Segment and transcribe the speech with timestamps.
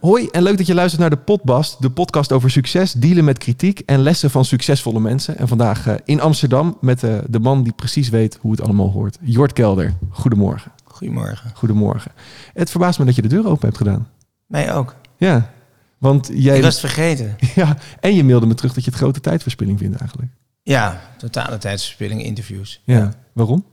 [0.00, 3.38] Hoi en leuk dat je luistert naar de Podbast, de podcast over succes, dealen met
[3.38, 5.38] kritiek en lessen van succesvolle mensen.
[5.38, 8.90] En vandaag eh, in Amsterdam met eh, de man die precies weet hoe het allemaal
[8.90, 9.18] hoort.
[9.20, 10.72] Jort Kelder, goedemorgen.
[10.84, 11.50] Goedemorgen.
[11.54, 12.12] Goedemorgen.
[12.54, 14.08] Het verbaast me dat je de deur open hebt gedaan.
[14.46, 14.94] Mij ook.
[15.16, 15.52] Ja,
[15.98, 16.56] want jij...
[16.56, 17.36] Ik was het vergeten.
[17.54, 20.32] Ja, en je mailde me terug dat je het grote tijdverspilling vindt eigenlijk.
[20.62, 22.82] Ja, totale tijdsverspilling, interviews.
[22.84, 23.64] Ja, waarom?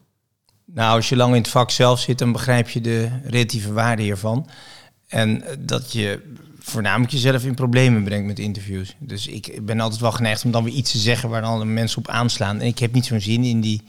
[0.65, 4.01] Nou, als je lang in het vak zelf zit, dan begrijp je de relatieve waarde
[4.01, 4.47] hiervan.
[5.07, 8.95] En dat je voornamelijk jezelf in problemen brengt met interviews.
[8.99, 11.97] Dus ik ben altijd wel geneigd om dan weer iets te zeggen waar dan mensen
[11.97, 12.59] op aanslaan.
[12.59, 13.81] En ik heb niet zo'n zin in die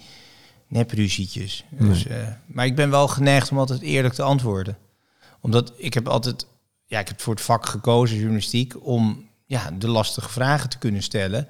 [0.69, 1.65] nepruzietjes.
[1.71, 4.77] Dus, eh, maar ik ben wel geneigd om altijd eerlijk te antwoorden.
[5.41, 6.47] Omdat ik heb altijd,
[6.87, 11.03] ja, ik heb voor het vak gekozen, journalistiek, om ja, de lastige vragen te kunnen
[11.03, 11.49] stellen.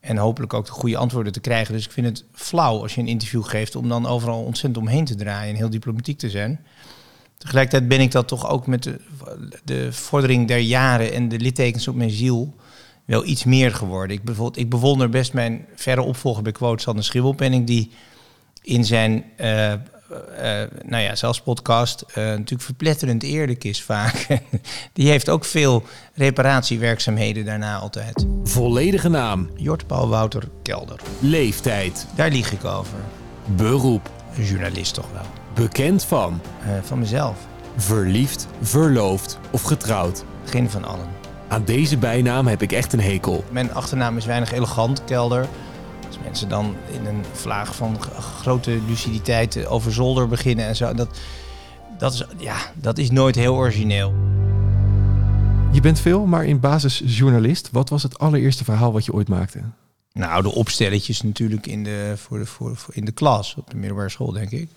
[0.00, 1.74] En hopelijk ook de goede antwoorden te krijgen.
[1.74, 5.04] Dus ik vind het flauw als je een interview geeft om dan overal ontzettend omheen
[5.04, 6.64] te draaien en heel diplomatiek te zijn.
[7.38, 9.00] Tegelijkertijd ben ik dat toch ook met de,
[9.64, 12.54] de vordering der jaren en de littekens op mijn ziel
[13.04, 14.16] wel iets meer geworden.
[14.16, 17.90] Ik, bijvoorbeeld, ik bewonder best mijn verre opvolger bij Quote, Sander Schribbelpenning, die
[18.62, 19.78] in zijn, uh, uh,
[20.84, 24.26] nou ja, zelfs podcast, uh, natuurlijk verpletterend eerlijk is vaak.
[24.92, 25.82] die heeft ook veel
[26.14, 28.26] reparatiewerkzaamheden daarna altijd.
[28.44, 29.50] Volledige naam.
[29.56, 31.00] Jort Paul Wouter Kelder.
[31.20, 32.06] Leeftijd.
[32.14, 32.98] Daar lieg ik over.
[33.56, 34.10] Beroep.
[34.36, 35.37] Een journalist toch wel.
[35.54, 36.40] Bekend van.
[36.82, 37.46] van mezelf.
[37.76, 40.24] Verliefd, verloofd of getrouwd.
[40.44, 41.08] Geen van allen.
[41.48, 43.44] Aan deze bijnaam heb ik echt een hekel.
[43.50, 45.46] Mijn achternaam is weinig elegant, Kelder.
[46.06, 48.00] Als mensen dan in een vlaag van
[48.40, 50.94] grote luciditeit over zolder beginnen en zo.
[50.94, 51.18] Dat,
[51.98, 54.14] dat, is, ja, dat is nooit heel origineel.
[55.72, 57.68] Je bent veel, maar in basis journalist.
[57.72, 59.60] Wat was het allereerste verhaal wat je ooit maakte?
[60.12, 63.76] Nou, de opstelletjes natuurlijk in de, voor de, voor, voor in de klas, op de
[63.76, 64.68] middelbare school, denk ik.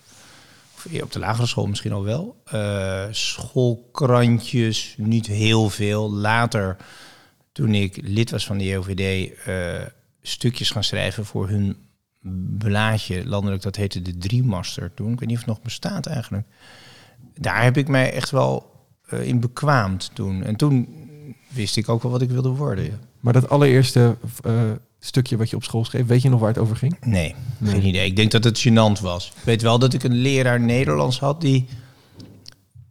[1.01, 2.41] Op de lagere school misschien al wel.
[2.53, 6.11] Uh, schoolkrantjes, niet heel veel.
[6.11, 6.77] Later,
[7.51, 9.85] toen ik lid was van de JOVD, uh,
[10.21, 11.77] stukjes gaan schrijven voor hun
[12.57, 15.11] blaadje, landelijk, dat heette de Driemaster toen.
[15.13, 16.47] Ik weet niet of het nog bestaat eigenlijk.
[17.33, 18.71] Daar heb ik mij echt wel
[19.13, 20.43] uh, in bekwaamd toen.
[20.43, 20.87] En toen
[21.49, 22.83] wist ik ook wel wat ik wilde worden.
[22.83, 22.99] Ja.
[23.19, 24.17] Maar dat allereerste
[25.05, 26.97] stukje wat je op school schreef, weet je nog waar het over ging?
[27.05, 28.05] Nee, nee, geen idee.
[28.05, 29.31] Ik denk dat het gênant was.
[29.35, 31.67] Ik weet wel dat ik een leraar Nederlands had die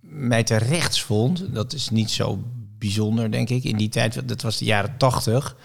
[0.00, 1.54] mij te rechts vond.
[1.54, 2.42] Dat is niet zo
[2.78, 3.64] bijzonder, denk ik.
[3.64, 5.56] In die tijd, dat was de jaren tachtig.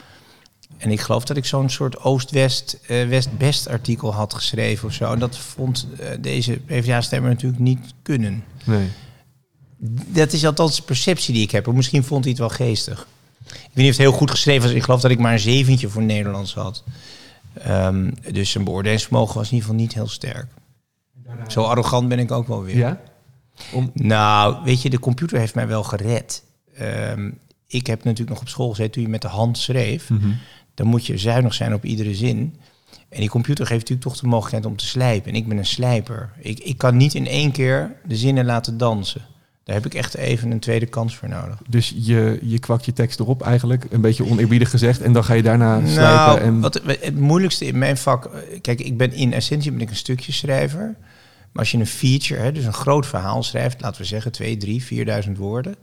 [0.78, 5.12] En ik geloof dat ik zo'n soort Oost-West, uh, West-Best artikel had geschreven of zo.
[5.12, 8.44] En dat vond uh, deze PvdA-stemmer natuurlijk niet kunnen.
[8.63, 8.88] Nee.
[10.07, 11.67] Dat is althans de perceptie die ik heb.
[11.67, 13.07] Misschien vond hij het wel geestig.
[13.45, 14.72] Ik weet niet of het heel goed geschreven was.
[14.72, 16.83] Ik geloof dat ik maar een zeventje voor Nederlands had.
[17.67, 20.47] Um, dus zijn beoordelingsvermogen was in ieder geval niet heel sterk.
[21.47, 22.78] Zo arrogant ben ik ook wel weer.
[22.78, 23.01] Ja?
[23.73, 23.91] Om...
[23.94, 26.44] Nou, weet je, de computer heeft mij wel gered.
[26.81, 30.09] Um, ik heb natuurlijk nog op school gezeten toen je met de hand schreef.
[30.09, 30.31] Mhm.
[30.73, 32.56] Dan moet je zuinig zijn op iedere zin.
[33.09, 35.31] En die computer geeft natuurlijk toch de mogelijkheid om te slijpen.
[35.31, 36.31] En ik ben een slijper.
[36.39, 39.22] Ik, ik kan niet in één keer de zinnen laten dansen.
[39.65, 41.57] Daar heb ik echt even een tweede kans voor nodig.
[41.67, 45.33] Dus je, je kwakt je tekst erop eigenlijk, een beetje oneerbiedig gezegd, en dan ga
[45.33, 46.41] je daarna nou, slijpen.
[46.41, 46.59] En...
[46.59, 48.29] Wat, het moeilijkste in mijn vak,
[48.61, 50.95] kijk, ik ben in essentie ben ik een stukje schrijver.
[51.51, 54.57] Maar als je een feature, hè, dus een groot verhaal schrijft, laten we zeggen 2,
[54.57, 55.75] 3, 4000 woorden,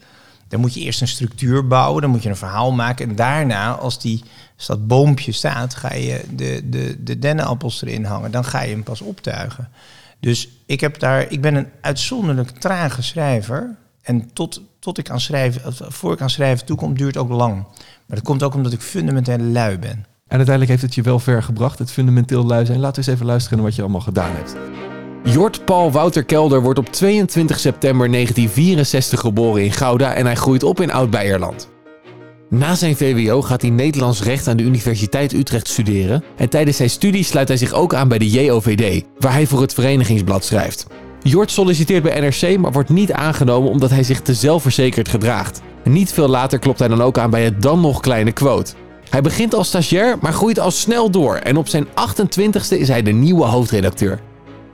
[0.49, 3.09] dan moet je eerst een structuur bouwen, dan moet je een verhaal maken.
[3.09, 4.23] En daarna, als, die,
[4.57, 8.31] als dat boompje staat, ga je de, de, de dennenappels erin hangen.
[8.31, 9.69] Dan ga je hem pas optuigen.
[10.23, 13.77] Dus ik, heb daar, ik ben een uitzonderlijk trage schrijver.
[14.03, 17.55] En tot, tot ik aan schrijven, voor ik aan schrijven toekom, duurt ook lang.
[18.07, 20.07] Maar dat komt ook omdat ik fundamenteel lui ben.
[20.27, 22.81] En uiteindelijk heeft het je wel ver gebracht, het fundamenteel lui zijn.
[22.81, 24.57] Laten we eens even luisteren naar wat je allemaal gedaan hebt.
[25.25, 30.63] Jort Paul Wouter Kelder wordt op 22 september 1964 geboren in Gouda en hij groeit
[30.63, 31.72] op in Oud-Beierland.
[32.55, 36.91] Na zijn VWO gaat hij Nederlands recht aan de Universiteit Utrecht studeren en tijdens zijn
[36.91, 40.87] studie sluit hij zich ook aan bij de JOVD, waar hij voor het Verenigingsblad schrijft.
[41.23, 45.61] Jort solliciteert bij NRC, maar wordt niet aangenomen omdat hij zich te zelfverzekerd gedraagt.
[45.85, 48.73] Niet veel later klopt hij dan ook aan bij het dan nog kleine quote.
[49.11, 53.03] Hij begint als stagiair, maar groeit al snel door en op zijn 28ste is hij
[53.03, 54.21] de nieuwe hoofdredacteur.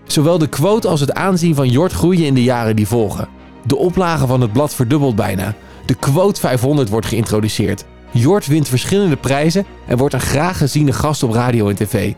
[0.05, 3.29] Zowel de quote als het aanzien van Jort groeien in de jaren die volgen.
[3.67, 5.55] De oplage van het blad verdubbelt bijna.
[5.89, 7.85] De quote 500 wordt geïntroduceerd.
[8.11, 12.13] Jort wint verschillende prijzen en wordt een graag geziene gast op radio en tv.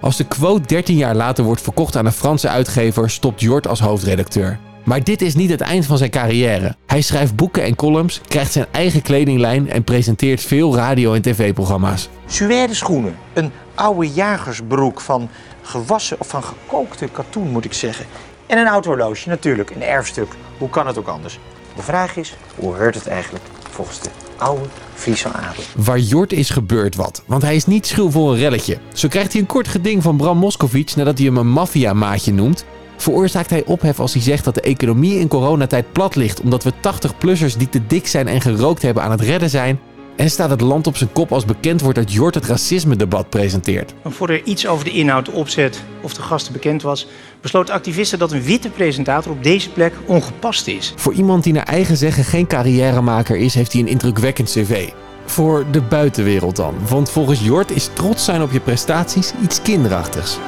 [0.00, 3.80] Als de quote 13 jaar later wordt verkocht aan een Franse uitgever, stopt Jort als
[3.80, 4.58] hoofdredacteur.
[4.84, 6.76] Maar dit is niet het eind van zijn carrière.
[6.86, 12.08] Hij schrijft boeken en columns, krijgt zijn eigen kledinglijn en presenteert veel radio- en tv-programma's.
[12.26, 15.28] Suède schoenen, een oude jagersbroek van
[15.62, 18.06] gewassen of van gekookte katoen moet ik zeggen.
[18.46, 20.28] En een autohorloge natuurlijk, een erfstuk.
[20.58, 21.38] Hoe kan het ook anders?
[21.76, 24.64] De vraag is, hoe heurt het eigenlijk volgens de oude
[24.94, 25.62] Friese adel?
[25.76, 28.78] Waar Jort is gebeurd wat, want hij is niet schuw voor een relletje.
[28.92, 32.64] Zo krijgt hij een kort geding van Bram Moskovic nadat hij hem een maffiamaatje noemt.
[32.96, 36.72] Veroorzaakt hij ophef als hij zegt dat de economie in coronatijd plat ligt omdat we
[36.72, 39.80] 80-plussers die te dik zijn en gerookt hebben aan het redden zijn.
[40.16, 43.94] En staat het land op zijn kop als bekend wordt dat Jort het racisme-debat presenteert.
[44.02, 47.06] Maar voor er iets over de inhoud, de opzet of de gasten bekend was,
[47.42, 50.92] besloten activisten dat een witte presentator op deze plek ongepast is.
[50.96, 54.90] Voor iemand die naar eigen zeggen geen carrièremaker is, heeft hij een indrukwekkend cv.
[55.24, 56.74] Voor de buitenwereld dan.
[56.88, 60.38] Want volgens Jort is trots zijn op je prestaties iets kinderachtigs.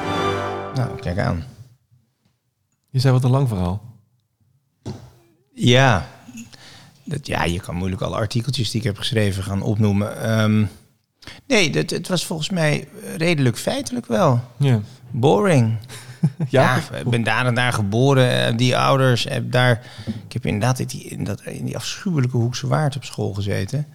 [0.75, 1.43] Nou, kijk aan.
[2.89, 3.81] Je zei wat een lang verhaal.
[5.53, 6.09] Ja.
[7.03, 10.21] Dat, ja, je kan moeilijk alle artikeltjes die ik heb geschreven gaan opnoemen.
[10.21, 10.65] Ehm,
[11.47, 12.87] nee, dat, het was volgens mij
[13.17, 14.41] redelijk feitelijk wel.
[14.57, 14.81] Ja.
[15.11, 15.77] Boring.
[16.49, 16.75] Ja?
[16.75, 18.45] Ja, ik ben daar en daar geboren.
[18.45, 19.81] eh, Die ouders heb daar.
[20.25, 23.87] Ik heb inderdaad in die, in dat, in die afschuwelijke Hoekse Waard op school gezeten.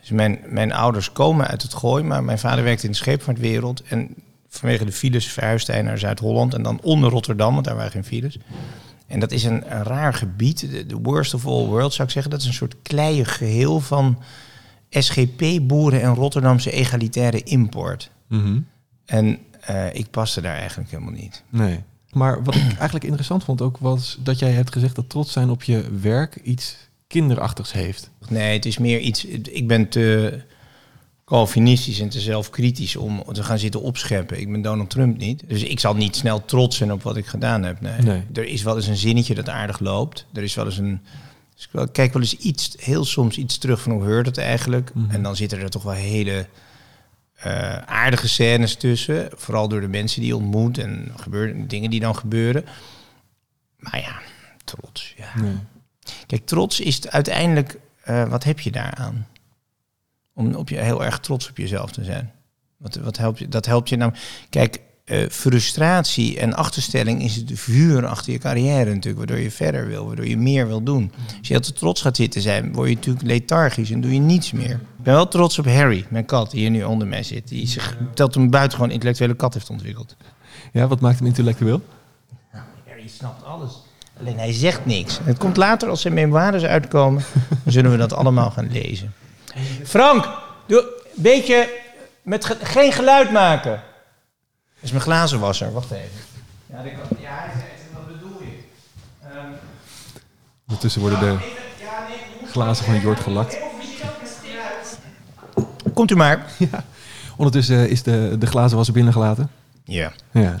[0.00, 3.82] Dus mijn, mijn ouders komen uit het Gooi, maar mijn vader werkte in de scheepvaartwereld.
[3.82, 4.14] En
[4.48, 8.04] vanwege de files verhuisde hij naar Zuid-Holland en dan onder Rotterdam, want daar waren geen
[8.04, 8.38] files.
[9.06, 12.14] En dat is een, een raar gebied, de, de worst of all worlds zou ik
[12.14, 12.30] zeggen.
[12.32, 14.18] Dat is een soort kleiig geheel van
[14.90, 18.10] SGP-boeren en Rotterdamse egalitaire import.
[18.28, 18.60] Mhm.
[19.04, 21.42] En eh, ik paste daar eigenlijk helemaal niet.
[21.48, 21.82] Nee.
[22.12, 25.50] Maar wat ik eigenlijk interessant vond ook was dat jij hebt gezegd dat trots zijn
[25.50, 26.76] op je werk iets
[27.06, 28.10] kinderachtigs heeft.
[28.28, 29.24] Nee, het is meer iets.
[29.24, 30.40] Ik ben te
[31.28, 34.40] Calvinistisch en te zelfkritisch om te gaan zitten opscheppen.
[34.40, 35.42] Ik ben Donald Trump niet.
[35.46, 37.80] Dus ik zal niet snel trots zijn op wat ik gedaan heb.
[37.80, 38.00] Nee.
[38.02, 38.22] Nee.
[38.32, 40.26] Er is wel eens een zinnetje dat aardig loopt.
[40.32, 41.00] Er is wel eens een.
[41.54, 44.90] dus ik kijk wel eens iets, heel soms iets terug van hoe heurt het eigenlijk.
[44.94, 45.10] Mhm.
[45.10, 46.46] En dan zitten er toch wel hele
[47.38, 49.30] eh, aardige scènes tussen.
[49.34, 52.64] Vooral door de mensen die je ontmoet en gebeuren, dingen die dan gebeuren.
[53.76, 54.20] Maar ja,
[54.64, 55.14] trots.
[55.16, 55.40] Ja.
[55.40, 55.56] Nee.
[56.26, 59.26] Kijk, trots is het uiteindelijk, eh, wat heb je daaraan?
[60.34, 62.32] Om op je, heel erg trots op jezelf te zijn.
[62.76, 63.48] Wat, wat helpt je?
[63.48, 64.12] Dat helpt je nou.
[64.50, 69.86] Kijk, eh, frustratie en achterstelling is het vuur achter je carrière natuurlijk, waardoor je verder
[69.86, 71.12] wil, waardoor je meer wil doen.
[71.38, 74.20] Als je heel te trots gaat zitten zijn, word je natuurlijk lethargisch en doe je
[74.20, 74.70] niets meer.
[74.70, 77.48] Ik ben wel trots op Harry, mijn kat, die hier nu onder mij zit.
[77.48, 80.16] Die zich dat een buitengewoon intellectuele kat heeft ontwikkeld.
[80.72, 81.82] Ja, wat maakt hem intellectueel?
[82.88, 83.72] Harry snapt alles.
[84.20, 85.18] Alleen hij zegt niks.
[85.22, 87.22] Het komt later als zijn memoires uitkomen.
[87.64, 89.12] dan zullen we dat allemaal gaan lezen.
[89.84, 90.28] Frank,
[90.66, 91.68] doe een beetje
[92.22, 93.82] met ge- geen geluid maken.
[94.80, 95.72] Is mijn glazenwasser.
[95.72, 96.08] Wacht even.
[96.66, 98.58] Ja, dat kan- ja hij zegt, wat bedoel je?
[99.28, 99.46] Ehm,
[100.66, 101.32] Ondertussen worden de ja,
[102.08, 103.56] nee, glazen van Jort gelakt.
[105.94, 106.46] Komt u maar.
[107.36, 109.50] Ondertussen is de, de glazen was er binnengelaten.
[109.84, 110.56] Ja, Ja.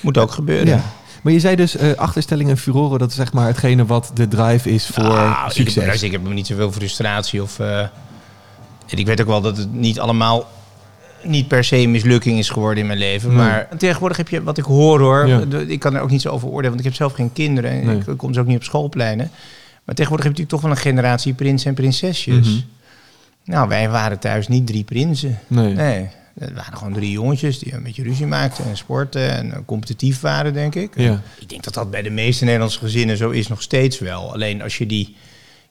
[0.00, 0.66] moet ook gebeuren.
[0.66, 0.80] ja.
[1.22, 4.28] Maar je zei dus eh achterstelling en furoren, dat is zeg maar hetgene wat de
[4.28, 5.76] drive is voor Ah, succes.
[5.84, 7.58] Ik, heb, ik heb niet zoveel frustratie of.
[7.58, 7.86] eh,
[8.86, 10.48] ik weet ook wel dat het niet allemaal
[11.24, 13.28] niet per se een mislukking is geworden in mijn leven.
[13.28, 13.38] Nee.
[13.38, 15.26] Maar tegenwoordig heb je wat ik hoor hoor.
[15.26, 15.44] Ja.
[15.66, 17.70] Ik kan er ook niet zo over oordelen, want ik heb zelf geen kinderen.
[17.70, 17.96] En Nee.
[17.96, 19.30] Ik kom dus ook niet op schoolpleinen.
[19.84, 22.48] Maar tegenwoordig heb je natuurlijk toch wel een generatie prins en prinsesjes.
[22.48, 22.60] Mhm.
[23.44, 25.38] Nou, wij waren thuis niet drie prinsen.
[25.46, 25.74] Nee.
[25.74, 26.08] Nee,
[26.38, 30.20] het waren gewoon drie jongetjes die een beetje ruzie maakten en sporten en eh, competitief
[30.20, 30.92] waren, denk ik.
[30.96, 31.22] Ja.
[31.38, 34.32] Ik denk dat dat bij de meeste Nederlandse gezinnen zo is nog steeds wel.
[34.32, 35.16] Alleen als je die,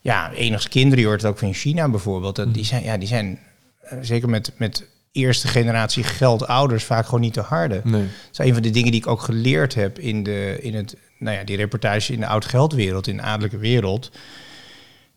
[0.02, 3.08] ja, enigst kinderen, je hoort het ook van China bijvoorbeeld, dat die zijn, ja, die
[3.08, 3.40] zijn
[3.82, 7.82] eh, zeker met, met eerste generatie geldouders vaak gewoon niet te harde.
[7.84, 8.02] Nee.
[8.02, 10.96] Dat is een van de dingen die ik ook geleerd heb in, de, in het,
[11.18, 14.12] nou ja, die reportage in de oud-geldwereld, in de adellijke wereld.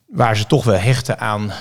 [0.06, 1.52] Waar ze toch wel hechten aan,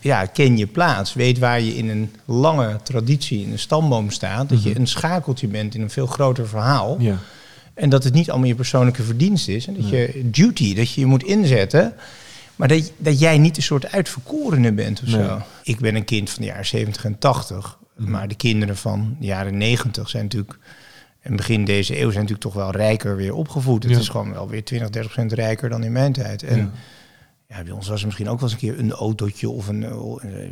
[0.00, 1.14] ja, ken je plaats.
[1.14, 4.48] Weet waar je in een lange traditie, in een stamboom staat.
[4.48, 6.96] Dat je een schakeltje bent in een veel groter verhaal.
[7.00, 7.18] Ja.
[7.74, 9.66] En dat het niet allemaal je persoonlijke verdienst is.
[9.66, 11.94] En dat je duty, dat je je moet inzetten.
[12.56, 15.24] Maar dat, dat jij niet een soort uitverkorene bent of Nee.
[15.24, 15.42] zo.
[15.62, 17.78] Ik ben een kind van de jaren 70 en 80.
[17.96, 20.58] Maar de kinderen van de jaren 90 zijn natuurlijk...
[21.20, 23.82] En begin deze eeuw zijn natuurlijk toch wel rijker weer opgevoed.
[23.82, 23.98] Het Ja.
[23.98, 26.42] is gewoon wel weer 20, 30 procent rijker dan in mijn tijd.
[26.42, 26.70] En Ja.
[27.56, 27.62] ja.
[27.62, 29.84] bij ons was er misschien ook wel eens een keer een autootje of een...
[29.84, 29.90] eh,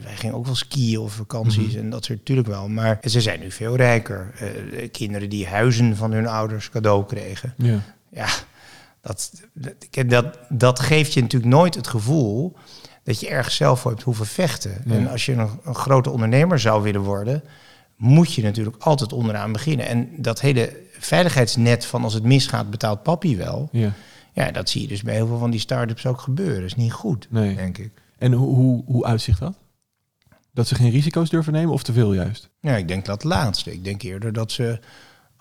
[0.03, 1.79] wij gingen ook wel skiën of vakanties Mhm.
[1.79, 2.69] en dat soort natuurlijk wel.
[2.69, 4.33] Maar ze zijn nu veel rijker.
[4.39, 7.55] Eh, kinderen die huizen van hun ouders cadeau kregen.
[7.57, 7.79] Ja.
[8.11, 8.27] Ja,
[9.05, 12.57] dat, dat, dat, dat geeft je natuurlijk nooit het gevoel
[13.03, 14.83] dat je ergens zelf voor hebt hoeven vechten.
[14.87, 14.95] Ja.
[14.95, 17.43] En als je een, een grote ondernemer zou willen worden,
[17.97, 19.87] moet je natuurlijk altijd onderaan beginnen.
[19.87, 23.69] En dat hele veiligheidsnet van als het misgaat, betaalt papi wel.
[23.73, 23.93] Ja.
[24.33, 26.55] Ja, dat zie je dus bij heel veel van die start-ups ook gebeuren.
[26.55, 27.55] Dat is niet goed, Nee.
[27.57, 27.93] denk ik.
[28.19, 29.55] En hoe, hoe, hoe uitzicht dat?
[30.53, 32.51] Dat ze geen risico's durven nemen of te veel juist?
[32.61, 33.73] Ja, ik denk dat laatste.
[33.73, 34.81] Ik denk eerder dat ze,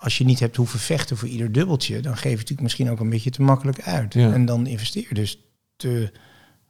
[0.04, 2.90] als je niet hebt hoeven vechten voor ieder dubbeltje, dan geef je het natuurlijk misschien
[2.90, 4.14] ook een beetje te makkelijk uit.
[4.14, 4.32] Ja.
[4.32, 5.38] En dan investeer je dus
[5.76, 6.12] te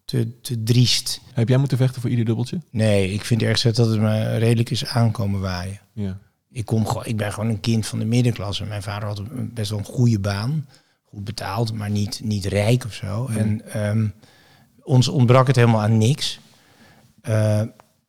[0.05, 1.21] te, te driest.
[1.33, 2.61] Heb jij moeten vechten voor ieder dubbeltje?
[2.71, 5.81] Nee, ik vind ergens dat het me redelijk is aankomen waaien.
[5.93, 6.19] Ja.
[6.51, 8.65] Ik, kom gewoon, ik ben gewoon een kind van de middenklasse.
[8.65, 9.23] Mijn vader had
[9.55, 10.67] best wel een goede baan.
[11.03, 13.27] Goed betaald, maar niet, niet rijk of zo.
[13.27, 14.07] En ehm,
[14.83, 16.41] ons ontbrak het helemaal aan niks.
[17.21, 17.63] Eh,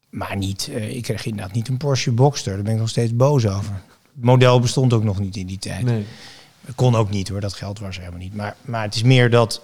[0.09, 2.53] maar niet, eh, ik kreeg inderdaad niet een Porsche Boxster.
[2.53, 3.81] Daar ben ik nog steeds boos over.
[4.15, 5.83] Het model bestond ook nog niet in die tijd.
[5.83, 6.05] Nee.
[6.75, 8.35] Kon ook niet hoor, dat geld was er helemaal niet.
[8.35, 9.61] Maar, maar het is meer dat...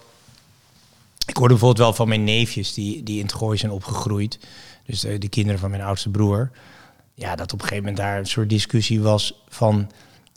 [1.25, 4.39] Ik hoorde bijvoorbeeld wel van mijn neefjes die, die in het gooi zijn opgegroeid.
[4.85, 6.51] Dus de, de kinderen van mijn oudste broer.
[7.13, 9.91] Ja, dat op een gegeven moment daar een soort discussie was van...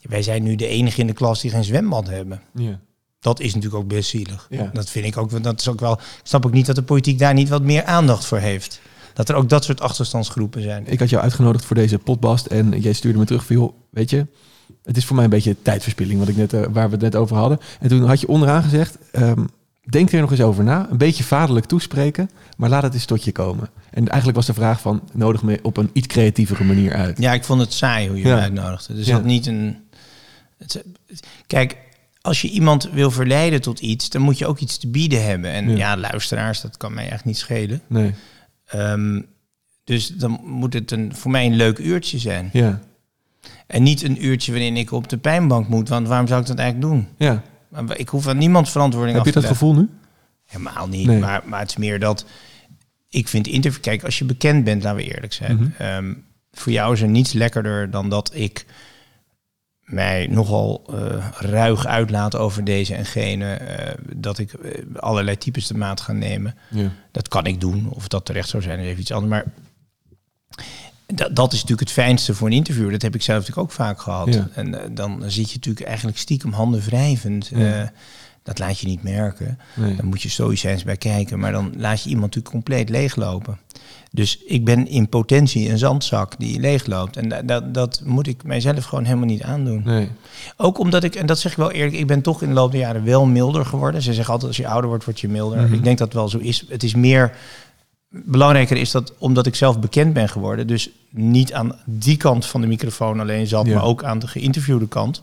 [0.08, 2.42] Wij zijn nu de enige in de klas die geen zwembad hebben.
[2.54, 2.80] Ja.
[3.20, 4.46] Dat is natuurlijk ook best zielig.
[4.50, 4.70] Ja.
[4.72, 5.42] Dat vind ik ook.
[5.42, 5.92] Dat is ook wel.
[5.92, 8.80] Ik snap ook niet dat de politiek daar niet wat meer aandacht voor heeft.
[9.14, 10.86] Dat er ook dat soort achterstandsgroepen zijn.
[10.86, 14.10] Ik had jou uitgenodigd voor deze podcast en jij stuurde me terug van, joh, weet
[14.10, 14.26] je,
[14.84, 17.16] het is voor mij een beetje tijdverspilling, wat ik net, eh, waar we het net
[17.16, 17.58] over hadden.
[17.80, 19.44] En toen had je onderaan gezegd, ehm,
[19.90, 23.24] denk er nog eens over na, een beetje vaderlijk toespreken, maar laat het eens tot
[23.24, 23.68] je komen.
[23.90, 27.18] En eigenlijk was de vraag van, nodig me op een iets creatievere manier uit.
[27.18, 28.34] Ja, ik vond het saai hoe je Ja.
[28.34, 28.94] me uitnodigde.
[28.94, 29.14] Dus Ja.
[29.14, 29.76] dat niet een.
[30.58, 30.84] Het,
[31.46, 31.76] kijk,
[32.20, 35.50] als je iemand wil verleiden tot iets, dan moet je ook iets te bieden hebben.
[35.50, 35.76] En Ja.
[35.76, 37.80] ja, luisteraars, dat kan mij eigenlijk niet schelen.
[37.86, 38.14] Nee,
[38.74, 39.20] Ehm,
[39.84, 42.50] dus dan moet het een, voor mij een leuk uurtje zijn.
[42.52, 42.80] ja,
[43.66, 45.88] En niet een uurtje waarin ik op de pijnbank moet.
[45.88, 47.08] Want waarom zou ik dat eigenlijk doen?
[47.16, 47.42] ja.
[47.68, 49.68] Maar Ik hoef aan niemand verantwoording Heb je af te dat leggen.
[49.68, 49.98] gevoel nu?
[50.44, 51.06] Helemaal niet.
[51.06, 51.18] Nee.
[51.18, 52.24] Maar, maar het is meer dat
[53.08, 53.82] ik vind interview.
[53.82, 55.56] Kijk, als je bekend bent, laten we eerlijk zijn.
[55.56, 55.68] Mhm.
[55.82, 56.14] Ehm,
[56.52, 58.66] voor jou is er niets lekkerder dan dat ik
[59.84, 63.54] mij nogal eh, ruig uitlaat over deze en gene.
[63.54, 66.54] eh, dat ik eh, allerlei types de maat ga nemen.
[66.70, 66.90] Ja.
[67.10, 67.88] Dat kan ik doen.
[67.90, 69.30] Of dat terecht zou zijn, is even iets anders.
[69.30, 69.44] Maar
[71.06, 72.90] dat, dat is natuurlijk het fijnste voor een interview.
[72.90, 74.34] Dat heb ik zelf natuurlijk ook vaak gehad.
[74.34, 74.48] Ja.
[74.54, 77.50] En dan zit je natuurlijk eigenlijk stiekem handen wrijvend.
[77.54, 77.92] Ja.
[78.42, 79.58] Dat laat je niet merken.
[79.74, 79.96] Nee.
[79.96, 81.38] Dan moet je stoïcijns bij kijken.
[81.38, 83.58] Maar dan laat je iemand natuurlijk compleet leeglopen.
[84.14, 87.16] Dus ik ben in potentie een zandzak die leegloopt.
[87.16, 89.82] En da- dat, dat moet ik mijzelf gewoon helemaal niet aandoen.
[89.84, 90.08] Nee.
[90.56, 92.70] Ook omdat ik, en dat zeg ik wel eerlijk, ik ben toch in de loop
[92.70, 94.02] der jaren wel milder geworden.
[94.02, 95.62] Ze zeggen altijd als je ouder wordt, word je milder.
[95.62, 95.74] Mhm.
[95.74, 96.64] Ik denk dat wel zo is.
[96.68, 97.36] Het is meer,
[98.08, 100.66] belangrijker is dat omdat ik zelf bekend ben geworden.
[100.66, 103.74] Dus niet aan die kant van de microfoon alleen zat, Ja.
[103.74, 105.22] maar ook aan de geïnterviewde kant.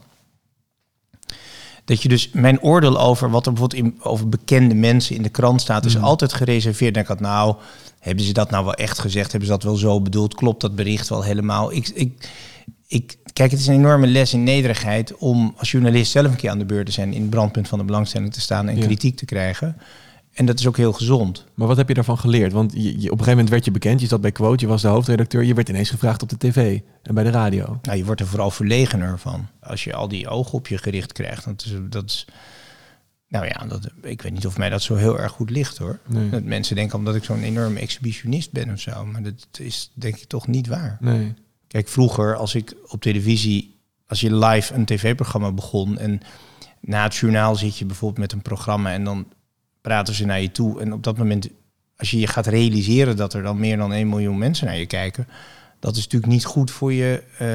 [1.86, 5.30] Dat je dus mijn oordeel over wat er bijvoorbeeld in, over bekende mensen in de
[5.30, 6.04] krant staat, is Mhm.
[6.04, 6.94] altijd gereserveerd.
[6.94, 7.56] Dan denk ik, nou,
[8.02, 9.32] hebben ze dat nou wel echt gezegd?
[9.32, 10.36] Hebben ze dat wel zo bedoeld?
[10.36, 11.72] Klopt dat bericht wel helemaal?
[11.74, 12.30] Ik, ik,
[12.88, 16.50] ik, kijk, het is een enorme les in nederigheid om als journalist zelf een keer
[16.50, 18.86] aan de beurt te zijn, in het brandpunt van de belangstelling te staan en Ja.
[18.86, 19.78] kritiek te krijgen.
[20.32, 21.46] En dat is ook heel gezond.
[21.54, 22.52] Maar wat heb je daarvan geleerd?
[22.52, 24.72] Want je, je- op een gegeven moment werd je bekend, je zat bij Quote, je
[24.72, 27.80] was de hoofdredacteur, je werd ineens gevraagd op de tv en bij de radio.
[27.82, 29.48] Nou, je wordt er vooral verlegener van.
[29.62, 31.46] Als je al die ogen op je gericht krijgt.
[31.46, 32.26] Dat is, dat is,
[33.32, 36.00] nou ja, dat, ik weet niet of mij dat zo heel erg goed ligt hoor.
[36.08, 36.30] Nee.
[36.30, 39.06] Dat mensen denken omdat ik zo'n enorme exhibitionist ben of zo.
[39.06, 40.98] Maar dat is denk ik toch niet waar.
[41.00, 41.34] Nee.
[41.68, 46.22] Kijk, vroeger als ik op televisie, als je live een tv-programma begon en
[46.80, 49.28] na het journaal zit je bijvoorbeeld met een programma en dan
[49.82, 50.82] praten ze naar je toe.
[50.82, 51.50] En op dat moment,
[51.98, 54.86] als je je gaat realiseren dat er dan meer dan 1 miljoen mensen naar je
[54.86, 55.28] kijken,
[55.82, 57.48] dat is natuurlijk niet goed voor je eh,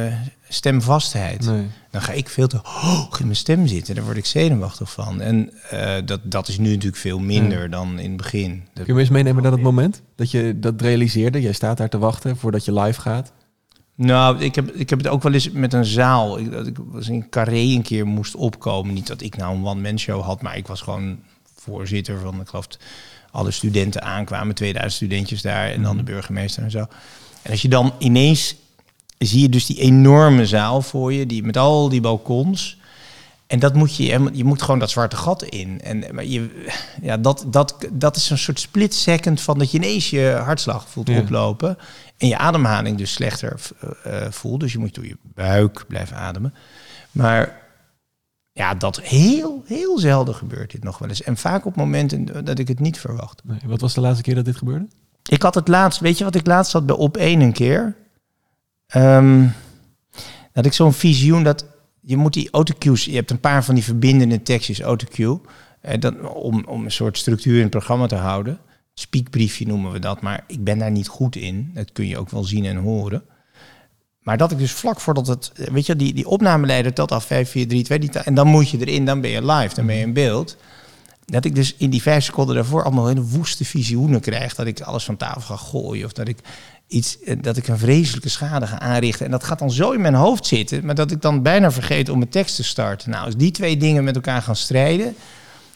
[0.49, 1.47] stemvastheid.
[1.47, 1.67] nee.
[1.91, 3.95] Dan ga ik veel te hoog in mijn stem zitten.
[3.95, 5.21] Daar word ik zenuwachtig van.
[5.21, 8.65] En eh, dat, dat is nu natuurlijk veel minder dan in het begin.
[8.75, 11.41] Kun je me eens meenemen naar dat moment dat je dat realiseerde?
[11.41, 13.33] Jij staat daar te wachten voordat je live gaat.
[13.95, 16.39] Nou, ik heb, ik heb het ook wel eens met een zaal.
[16.39, 18.95] Ik, dat ik was in Carré een keer moest opkomen.
[18.95, 21.19] Niet dat ik nou een one-man show had, maar ik was gewoon
[21.55, 22.67] voorzitter van, ik geloof,
[23.31, 26.87] alle studenten aankwamen, 2000 studentjes daar en dan de burgemeester en zo.
[27.47, 28.57] En als je dan ineens
[29.19, 32.79] zie je dus die enorme zaal voor je, die met al die balkons.
[33.47, 35.81] En dat moet je, je moet gewoon dat zwarte gat in.
[35.81, 36.65] En maar je,
[37.03, 40.89] ja, dat, dat, dat is een soort split second van dat je ineens je hartslag
[40.89, 41.19] voelt Ja.
[41.19, 41.79] oplopen.
[42.17, 44.61] En je ademhaling dus slechter eh, eh, voelt.
[44.61, 46.55] Dus je moet door je buik blijven ademen.
[47.13, 47.61] Maar
[48.53, 51.23] ja, dat heel, heel zelden gebeurt dit nog wel eens.
[51.23, 53.43] En vaak op momenten dat ik het niet verwacht.
[53.45, 53.59] Nee.
[53.65, 54.89] Wat was de laatste keer dat dit gebeurde?
[55.29, 57.97] Ik had het laatst, weet je wat ik laatst had bij op één een keer?
[58.87, 59.47] Ehm,
[60.53, 61.67] dat ik zo'n visioen dat
[62.01, 65.41] je moet die autocues, je hebt een paar van die verbindende tekstjes, autocue,
[65.81, 68.59] eh, om, om een soort structuur in het programma te houden.
[68.95, 71.71] Speakbriefje noemen we dat, maar ik ben daar niet goed in.
[71.75, 73.23] Dat kun je ook wel zien en horen.
[74.21, 77.51] Maar dat ik dus vlak voordat het, weet je, die, die opnameleider telt af 5,
[77.51, 79.97] 4, 3, 2, die en dan moet je erin, dan ben je live, dan ben
[79.97, 80.57] je in beeld.
[81.27, 84.55] Dat ik dus in die vijf seconden daarvoor allemaal hele woeste visioenen krijg.
[84.55, 86.05] Dat ik alles van tafel ga gooien.
[86.05, 86.39] Of dat ik
[86.89, 89.25] iets, eh, dat ik een vreselijke schade ga aanrichten.
[89.25, 90.85] En dat gaat dan zo in mijn hoofd zitten.
[90.85, 93.11] Maar dat ik dan bijna vergeet om mijn tekst te starten.
[93.11, 95.17] Nou, als die twee dingen met elkaar gaan strijden.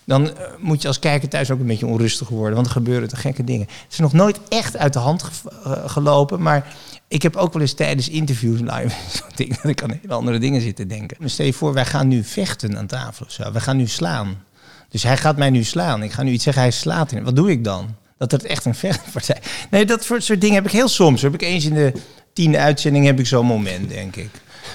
[0.05, 2.55] dan eh, moet je als kijker thuis ook een beetje onrustig worden.
[2.55, 3.67] Want er gebeuren te gekke dingen.
[3.83, 5.31] Het is nog nooit echt uit de hand
[5.65, 6.43] eh, gelopen.
[6.43, 6.77] Maar
[7.09, 8.95] ik heb ook wel eens tijdens interviews live
[9.63, 11.31] dat ik aan hele andere dingen zit te denken.
[11.31, 13.53] Stel je voor, wij gaan nu vechten aan tafel of zo.
[13.53, 14.49] We gaan nu slaan.
[14.91, 16.03] Dus hij gaat mij nu slaan.
[16.03, 17.25] Ik ga nu iets zeggen, hij slaat in.
[17.25, 17.95] Wat doe ik dan?
[18.19, 19.41] Dat het echt een vechtpartij.
[19.71, 21.23] Nee, dat soort dingen heb ik heel soms.
[21.23, 21.93] Heb ik eens in de
[22.33, 24.31] tiende uitzending heb ik zo'n moment, denk ik.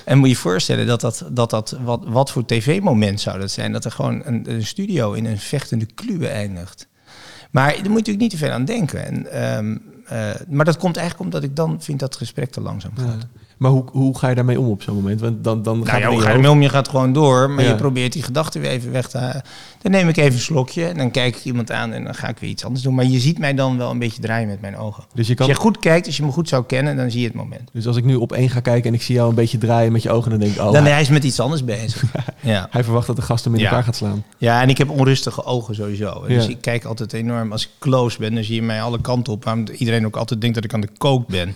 [0.05, 3.51] En moet je je voorstellen dat dat, dat, dat wat, wat voor tv-moment zou dat
[3.51, 3.71] zijn?
[3.71, 6.87] Dat er gewoon een, studio in een vechtende kluwe eindigt.
[7.51, 9.05] Maar daar moet je natuurlijk niet te veel aan denken.
[9.05, 12.61] En, ehm, eh, maar dat komt eigenlijk omdat ik dan vind dat het gesprek te
[12.61, 13.27] langzaam gaat.
[13.57, 15.21] Maar hoe, hoe ga je daarmee om op zo'n moment?
[15.21, 16.35] Want dan, dan Nou gaat ja, hoe ga je hoofd.
[16.35, 16.61] ermee om?
[16.61, 17.69] Je gaat gewoon door, maar Ja.
[17.69, 19.41] je probeert die gedachten weer even weg te halen.
[19.81, 22.27] Dan neem ik even een slokje en dan kijk ik iemand aan en dan ga
[22.27, 22.95] ik weer iets anders doen.
[22.95, 25.03] Maar je ziet mij dan wel een beetje draaien met mijn ogen.
[25.13, 27.21] Dus, je kan, Als je goed kijkt, als je me goed zou kennen, dan zie
[27.21, 27.69] je het moment.
[27.73, 29.91] dus als ik nu op één ga kijken en ik zie jou een beetje draaien
[29.91, 32.03] met je ogen, dan denk ik, oh, dan hij, hij is met iets anders bezig.
[32.41, 32.67] ja.
[32.71, 33.65] hij verwacht dat de gast hem in Ja.
[33.65, 34.23] elkaar gaat slaan.
[34.37, 36.23] ja, en ik heb onrustige ogen sowieso.
[36.27, 37.51] Dus ik kijk altijd enorm.
[37.51, 39.43] Als ik close ben, dan zie je mij alle kanten op.
[39.43, 41.55] Waarom iedereen ook altijd denkt dat ik aan de kook ben.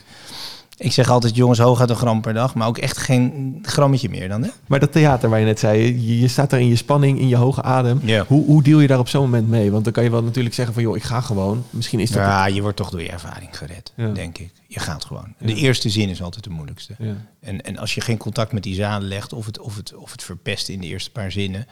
[0.80, 2.56] Ik zeg altijd, jongens, hooguit een gram per dag.
[2.56, 4.50] Maar ook echt geen grammetje meer dan, hè?
[4.68, 7.28] Maar dat theater waar je net zei, je, je staat daar in je spanning, in
[7.28, 8.02] je hoge adem.
[8.28, 9.72] Hoe, hoe deal je daar op zo'n moment mee?
[9.72, 11.64] Want dan kan je wel natuurlijk zeggen van, joh, ik ga gewoon.
[11.70, 12.22] Misschien is dat...
[12.22, 14.08] Ja, je wordt toch door je ervaring gered, Ja.
[14.10, 14.52] denk ik.
[14.68, 15.34] Je gaat gewoon.
[15.40, 15.46] Ja.
[15.48, 16.96] De eerste zin is altijd de moeilijkste.
[17.00, 17.16] Ja.
[17.42, 20.12] En, en als je geen contact met die zalen legt of het, of, het, of
[20.12, 21.68] het verpest in de eerste paar zinnen,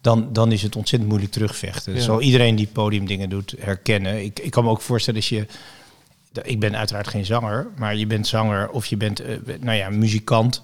[0.00, 1.94] dan, dan is het ontzettend moeilijk terugvechten.
[1.94, 4.24] Dat zal iedereen die podiumdingen doet herkennen.
[4.24, 5.46] Ik, ik kan me ook voorstellen als je.
[6.42, 9.90] Ik ben uiteraard geen zanger, maar je bent zanger of je bent eh, nou ja,
[9.90, 10.62] muzikant.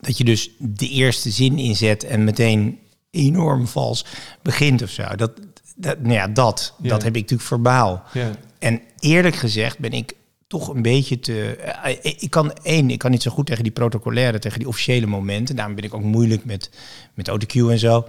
[0.00, 2.78] Dat je dus de eerste zin inzet en meteen
[3.10, 4.04] enorm vals
[4.42, 5.04] begint of zo.
[5.16, 5.32] Dat,
[5.76, 6.88] dat, nou ja, dat, Ja.
[6.88, 8.02] dat heb ik natuurlijk verbaal.
[8.12, 8.30] Ja.
[8.58, 10.14] En eerlijk gezegd ben ik
[10.48, 11.56] toch een beetje te.
[11.56, 14.68] eh, ik- ik kan één, ik kan niet zo goed tegen die protocolaire, tegen die
[14.68, 15.56] officiële momenten.
[15.56, 16.70] Daarom ben ik ook moeilijk met,
[17.14, 18.04] met autocue en zo.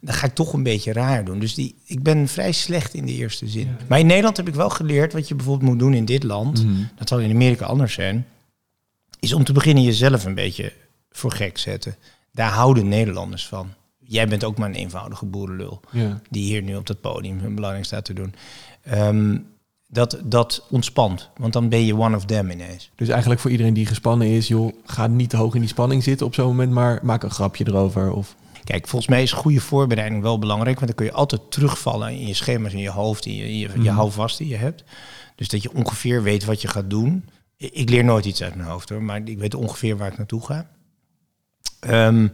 [0.00, 1.38] Dan ga ik toch een beetje raar doen.
[1.38, 3.76] Dus die, ik ben vrij slecht in de eerste zin.
[3.88, 6.64] Maar in Nederland heb ik wel geleerd wat je bijvoorbeeld moet doen in dit land.
[6.64, 6.82] Mhm.
[6.96, 8.26] Dat zal in Amerika anders zijn.
[9.20, 10.72] Is om te beginnen jezelf een beetje
[11.10, 11.96] voor gek zetten.
[12.32, 13.68] Daar houden Nederlanders van.
[13.98, 16.20] Jij bent ook maar een eenvoudige boerenlul Ja.
[16.30, 18.34] die hier nu op dat podium hun belangrijk staat te doen.
[18.82, 19.38] Ehm,
[19.92, 22.90] dat, dat ontspant, want dan ben je one of them ineens.
[22.96, 26.02] Dus eigenlijk voor iedereen die gespannen is, joh, ga niet te hoog in die spanning
[26.02, 28.12] zitten op zo'n moment, maar maak een grapje erover.
[28.12, 32.10] Of, Kijk, volgens mij is goede voorbereiding wel belangrijk, want dan kun je altijd terugvallen
[32.10, 33.88] in je schema's, in je hoofd, in je, je, je Mhm.
[33.94, 34.84] houvast die je hebt.
[35.36, 37.24] Dus dat je ongeveer weet wat je gaat doen.
[37.56, 40.44] Ik leer nooit iets uit mijn hoofd hoor, maar ik weet ongeveer waar ik naartoe
[40.46, 40.66] ga.
[41.80, 42.28] Ehm,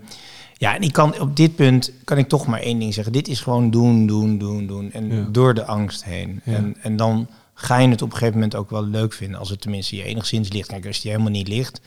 [0.57, 3.13] ja, en ik kan op dit punt kan ik toch maar één ding zeggen.
[3.13, 4.93] Dit is gewoon doen, doen, doen, doen.
[4.93, 5.27] En Ja.
[5.33, 6.41] door de angst heen.
[6.45, 6.53] Ja.
[6.55, 7.29] En, en dan
[7.61, 9.39] ga je het op een gegeven moment ook wel leuk vinden.
[9.39, 10.69] Als het tenminste je enigszins ligt.
[10.69, 11.81] Kijk, als die helemaal niet ligt.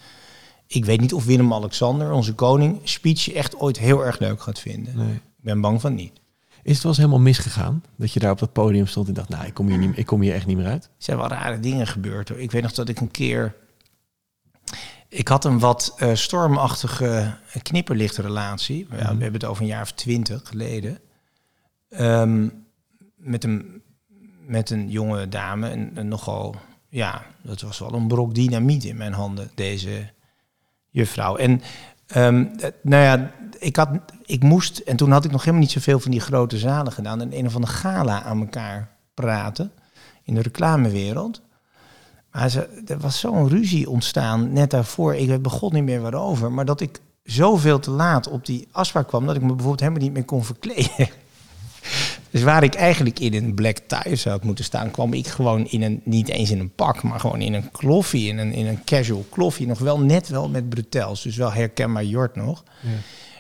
[0.67, 4.95] Ik weet niet of Willem-Alexander, onze koning, speech echt ooit heel erg leuk gaat vinden.
[4.95, 5.13] nee.
[5.13, 6.11] Ik ben bang van niet.
[6.63, 7.83] Is het wel eens helemaal misgegaan?
[7.95, 10.05] Dat je daar op dat podium stond en dacht, nou, ik kom hier, niet, ik
[10.05, 10.83] kom hier echt niet meer uit?
[10.83, 12.29] Er zijn wel rare dingen gebeurd.
[12.29, 12.39] Hoor.
[12.39, 13.55] Ik weet nog dat ik een keer...
[15.07, 18.87] Ik had een wat eh, stormachtige knipperlichtrelatie.
[18.89, 20.99] Ja, we hebben het over een jaar of twintig geleden.
[21.89, 22.47] Ehm,
[23.15, 23.81] met, een,
[24.45, 25.69] met een jonge dame.
[25.69, 26.55] En, nogal...
[26.89, 30.09] Ja, dat was wel een brok dynamiet in mijn handen, deze
[30.89, 31.35] juffrouw.
[31.35, 31.61] En
[32.07, 33.89] ehm, eh, nou ja, ik, had,
[34.25, 34.77] ik moest...
[34.77, 37.21] En toen had ik nog helemaal niet zoveel van die grote zalen gedaan.
[37.21, 39.71] En een of andere gala aan elkaar praten
[40.23, 41.41] in de reclamewereld.
[42.31, 45.15] Maar ze, er was zo'n ruzie ontstaan net daarvoor.
[45.15, 46.51] Ik begon niet meer waarover.
[46.51, 49.25] Maar dat ik zoveel te laat op die afspraak kwam...
[49.25, 51.09] dat ik me bijvoorbeeld helemaal niet meer kon verkleden.
[52.31, 54.91] Dus waar ik eigenlijk in een black tie zou moeten staan...
[54.91, 57.03] kwam ik gewoon in een, niet eens in een pak...
[57.03, 59.67] maar gewoon in een kloffie, in een, in een casual kloffie.
[59.67, 61.21] Nog wel net wel met brutels.
[61.21, 62.63] Dus wel herkenbaar Jort nog.
[62.81, 62.89] Ja.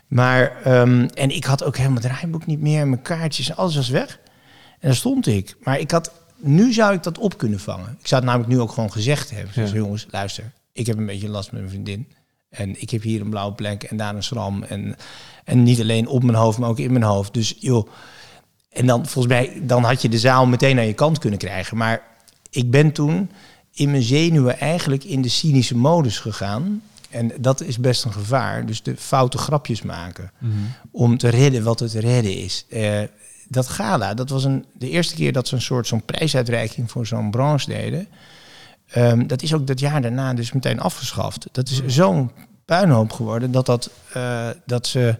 [0.07, 3.89] Maar, ehm, en ik had ook helemaal het draaiboek niet meer, mijn kaartjes, alles was
[3.89, 4.19] weg.
[4.79, 5.55] En daar stond ik.
[5.63, 7.97] Maar ik had, nu zou ik dat op kunnen vangen.
[7.99, 9.65] Ik zou het namelijk nu ook gewoon gezegd hebben.
[9.65, 9.73] Ja.
[9.73, 12.07] jongens, luister, ik heb een beetje last met mijn vriendin.
[12.49, 14.63] En ik heb hier een blauwe plek en daar een schram.
[14.63, 14.95] En,
[15.43, 17.33] en niet alleen op mijn hoofd, maar ook in mijn hoofd.
[17.33, 17.87] Dus joh,
[18.71, 21.77] en dan volgens mij, dan had je de zaal meteen aan je kant kunnen krijgen.
[21.77, 22.01] Maar
[22.49, 23.31] ik ben toen
[23.73, 26.81] in mijn zenuwen eigenlijk in de cynische modus gegaan.
[27.09, 28.65] En dat is best een gevaar.
[28.65, 30.31] Dus de foute grapjes maken.
[30.91, 32.65] Om te redden wat het redden is.
[32.69, 33.01] Eh,
[33.47, 37.07] dat gala, dat was een, de eerste keer dat ze een soort zo'n prijsuitreiking voor
[37.07, 38.07] zo'n branche deden.
[38.87, 41.47] Ehm, dat is ook dat jaar daarna dus meteen afgeschaft.
[41.51, 42.31] Dat is zo'n
[42.65, 45.15] puinhoop geworden dat, dat, eh, dat ze...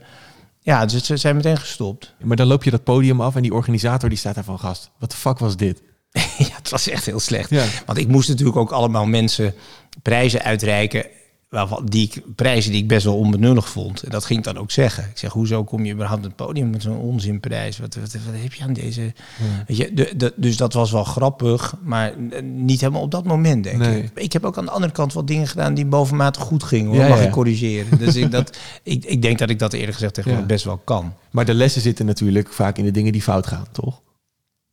[0.63, 2.13] Ja, ze, ze zijn meteen gestopt.
[2.24, 4.91] Maar dan loop je dat podium af en die organisator die staat daar van gast.
[5.00, 5.84] Wat de fuck was dit?
[6.38, 7.50] ja, het was echt heel slecht.
[7.50, 7.65] Ja.
[7.86, 9.54] Want ik moest natuurlijk ook allemaal mensen
[10.02, 11.06] prijzen uitreiken
[11.52, 14.04] waarvan, die ik, prijzen die ik best wel onbenullig vond.
[14.04, 15.04] En dat ging ik dan ook zeggen.
[15.04, 17.78] Ik zeg, hoezo kom je überhaupt op het podium met zo'n onzinprijs?
[17.80, 19.14] Wat, wat, wat heb je aan deze...
[19.68, 23.64] Weet je, de, de, dus dat was wel grappig, maar niet helemaal op dat moment,
[23.64, 24.04] denk Nee.
[24.04, 24.12] ik.
[24.14, 26.88] Ik heb ook aan de andere kant wel dingen gedaan die bovenmatig goed gingen.
[26.92, 26.96] Hoor.
[27.02, 27.26] Ja, Mag ja.
[27.26, 27.98] ik corrigeren?
[28.00, 31.14] Dus ik, dat, ik, ik denk dat ik dat eerlijk gezegd tegenwoordig best wel kan.
[31.32, 34.02] Maar de lessen zitten natuurlijk vaak in de dingen die fout gaan, toch?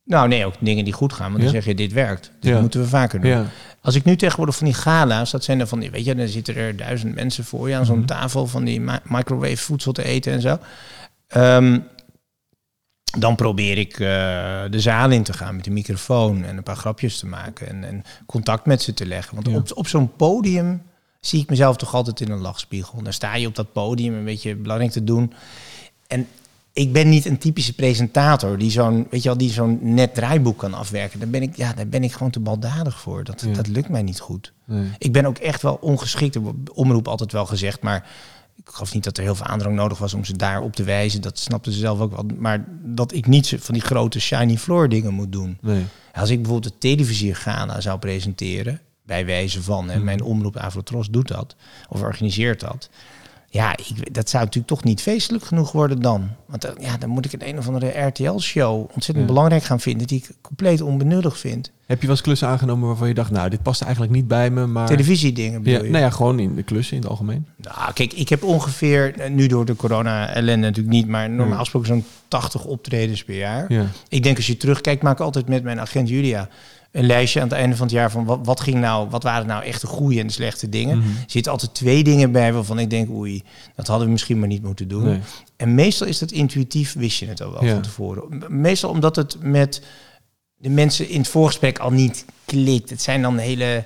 [0.09, 1.25] Nou nee, ook dingen die goed gaan.
[1.31, 1.43] Want Ja.
[1.43, 2.31] dan zeg je, dit werkt.
[2.39, 2.59] Dit Ja.
[2.61, 3.29] moeten we vaker doen.
[3.29, 3.45] Ja.
[3.81, 6.27] Als ik nu tegenwoordig van die gala's, dat zijn er van die, weet je, dan
[6.27, 8.05] zitten er duizend mensen voor je aan zo'n Mhm.
[8.05, 10.57] tafel van die mi- microwave voedsel te eten en zo.
[11.27, 11.79] Ehm,
[13.19, 13.99] dan probeer ik eh,
[14.69, 17.83] de zaal in te gaan met de microfoon en een paar grapjes te maken en,
[17.83, 19.35] en contact met ze te leggen.
[19.35, 20.81] Want op, op zo'n podium
[21.19, 23.03] zie ik mezelf toch altijd in een lachspiegel.
[23.03, 25.33] Dan sta je op dat podium een beetje belangrijk te doen.
[26.07, 26.27] En
[26.73, 30.57] ik ben niet een typische presentator die zo'n, weet je wel, die zo'n net draaiboek
[30.57, 31.19] kan afwerken.
[31.19, 33.23] Daar ben ik, ja, daar ben ik gewoon te baldadig voor.
[33.23, 33.53] Dat, Ja.
[33.53, 34.53] dat lukt mij niet goed.
[34.65, 34.89] Nee.
[34.97, 36.37] Ik ben ook echt wel ongeschikt.
[36.73, 38.07] Omroep altijd wel gezegd, maar
[38.55, 41.21] ik geloof niet dat er heel veel aandrang nodig was om ze daarop te wijzen.
[41.21, 42.25] Dat snapten ze zelf ook wel.
[42.37, 45.57] Maar dat ik niet van die grote shiny floor dingen moet doen.
[45.61, 45.83] Nee.
[46.13, 50.05] Als ik bijvoorbeeld de televisie Ghana zou presenteren, bij wijze van, hè, Mhm.
[50.05, 51.55] mijn omroep Avrotros doet dat,
[51.89, 52.89] of organiseert dat.
[53.51, 56.29] Ja, ik, dat zou natuurlijk toch niet feestelijk genoeg worden dan.
[56.45, 59.25] Want dan, ja, dan moet ik een een of andere RTL-show ontzettend Ja.
[59.25, 61.71] belangrijk gaan vinden, die ik compleet onbenullig vind.
[61.85, 64.49] Heb je wel eens klussen aangenomen waarvan je dacht, nou, dit past eigenlijk niet bij
[64.49, 64.87] me, maar...
[64.87, 65.89] Televisiedingen Ja, bedoel je?
[65.89, 67.45] nou ja, gewoon in de klussen in het algemeen.
[67.55, 71.87] Nou, kijk, ik heb ongeveer, eh, nu door de corona-ellende natuurlijk niet, maar normaal gesproken
[71.87, 73.73] zo'n 80 optredens per jaar.
[73.73, 73.85] Ja.
[74.09, 76.49] Ik denk als je terugkijkt, maak ik altijd met mijn agent Julia
[76.91, 79.47] een lijstje aan het einde van het jaar van wat, wat ging nou, wat waren
[79.47, 80.97] nou echt de goede en de slechte dingen.
[80.97, 81.07] Mhm.
[81.07, 83.43] Er zitten altijd twee dingen bij waarvan ik denk, oei,
[83.75, 85.03] dat hadden we misschien maar niet moeten doen.
[85.03, 85.19] Nee.
[85.55, 87.73] En meestal is dat intuïtief, wist je het al wel Ja.
[87.73, 88.43] van tevoren.
[88.47, 89.81] Meestal omdat het met
[90.55, 92.89] de mensen in het voorgesprek al niet klikt.
[92.89, 93.85] Het zijn dan hele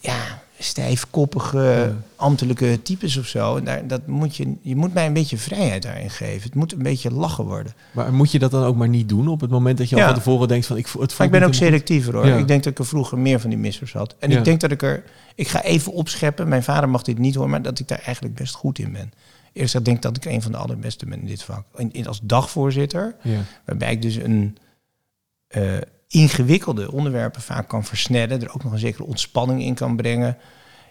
[0.00, 1.92] ja, stijfkoppige Ja.
[2.16, 3.56] ambtelijke types of zo.
[3.56, 6.42] En daar, dat moet je, je moet mij een beetje vrijheid daarin geven.
[6.42, 7.74] Het moet een beetje lachen worden.
[7.92, 10.00] Maar moet je dat dan ook maar niet doen op het moment dat je al
[10.00, 10.06] Ja.
[10.06, 12.26] van tevoren denkt van, ik, het Maar ik ben ook selectiever hoor.
[12.26, 12.36] Ja.
[12.36, 14.14] Ik denk dat ik er vroeger meer van die missers had.
[14.18, 15.04] En ik denk dat ik er...
[15.34, 16.48] Ik ga even opscheppen.
[16.48, 19.12] Mijn vader mag dit niet horen, maar dat ik daar eigenlijk best goed in ben.
[19.52, 21.64] Eerst ik denk dat ik een van de allerbeste ben in dit vak.
[21.76, 23.16] In, in- als dagvoorzitter,
[23.66, 24.56] waarbij ik dus een
[25.48, 25.62] eh,
[26.10, 28.42] ingewikkelde onderwerpen vaak kan versnellen.
[28.42, 30.36] Er ook nog een zekere ontspanning in kan brengen.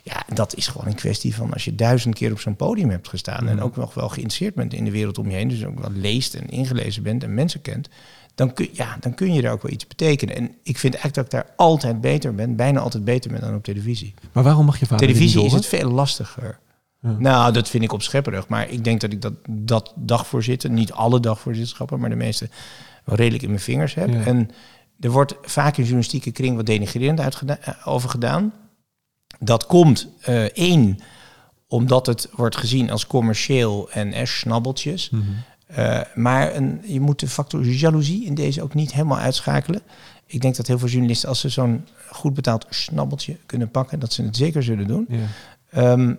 [0.03, 3.07] Ja, dat is gewoon een kwestie van als je duizend keer op zo'n podium hebt
[3.07, 3.47] gestaan...
[3.47, 3.63] en Mhm.
[3.63, 5.47] ook nog wel geïnteresseerd bent in de wereld om je heen...
[5.47, 7.89] dus ook wat leest en ingelezen bent en mensen kent...
[8.35, 10.35] Dan kun, ja, dan kun je daar ook wel iets betekenen.
[10.35, 13.55] En ik vind eigenlijk dat ik daar altijd beter ben, bijna altijd beter ben dan
[13.55, 14.13] op televisie.
[14.31, 16.59] Maar waarom mag je vader televisie is het veel lastiger.
[17.01, 17.15] Ja.
[17.19, 18.47] Nou, dat vind ik opschepperig.
[18.47, 22.49] Maar ik denk dat ik dat, dat dagvoorzitter, niet alle dagvoorzitterschappen, maar de meeste
[23.03, 24.09] wel redelijk in mijn vingers heb.
[24.09, 24.25] Ja.
[24.25, 24.49] En
[24.99, 28.53] er wordt vaak in journalistieke kring wat denigrerend eh, over gedaan.
[29.39, 30.99] Dat komt eh, één,
[31.67, 35.09] omdat het wordt gezien als commercieel en eh, snabbeltjes.
[35.09, 35.23] Mhm.
[35.65, 39.81] Eh, maar een, je moet de factor jaloezie in deze ook niet helemaal uitschakelen.
[40.25, 44.13] Ik denk dat heel veel journalisten, als ze zo'n goed betaald snabbeltje kunnen pakken, dat
[44.13, 45.07] ze het zeker zullen doen.
[45.69, 46.13] Ehm,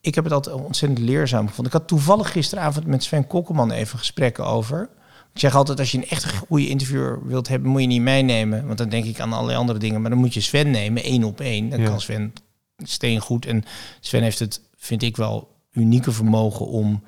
[0.00, 1.72] ik heb het altijd ontzettend leerzaam gevonden.
[1.72, 4.88] Ik had toevallig gisteravond met Sven Kokkelman even gesprekken over.
[5.36, 8.22] Ik zeg altijd, als je een echt goede interviewer wilt hebben, moet je niet mij
[8.22, 8.66] nemen.
[8.66, 10.00] Want dan denk ik aan allerlei andere dingen.
[10.00, 11.68] Maar dan moet je Sven nemen, één op één.
[11.68, 11.88] Dan Ja.
[11.88, 12.32] kan Sven
[12.76, 13.46] steengoed.
[13.46, 13.64] En
[14.00, 17.02] Sven heeft het, vind ik wel, unieke vermogen om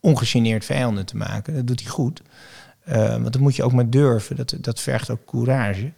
[0.00, 1.54] ongegeneerd vijanden te maken.
[1.54, 2.22] Dat doet hij goed.
[2.84, 4.36] Eh, want dat moet je ook maar durven.
[4.36, 5.92] Dat, dat vergt ook courage.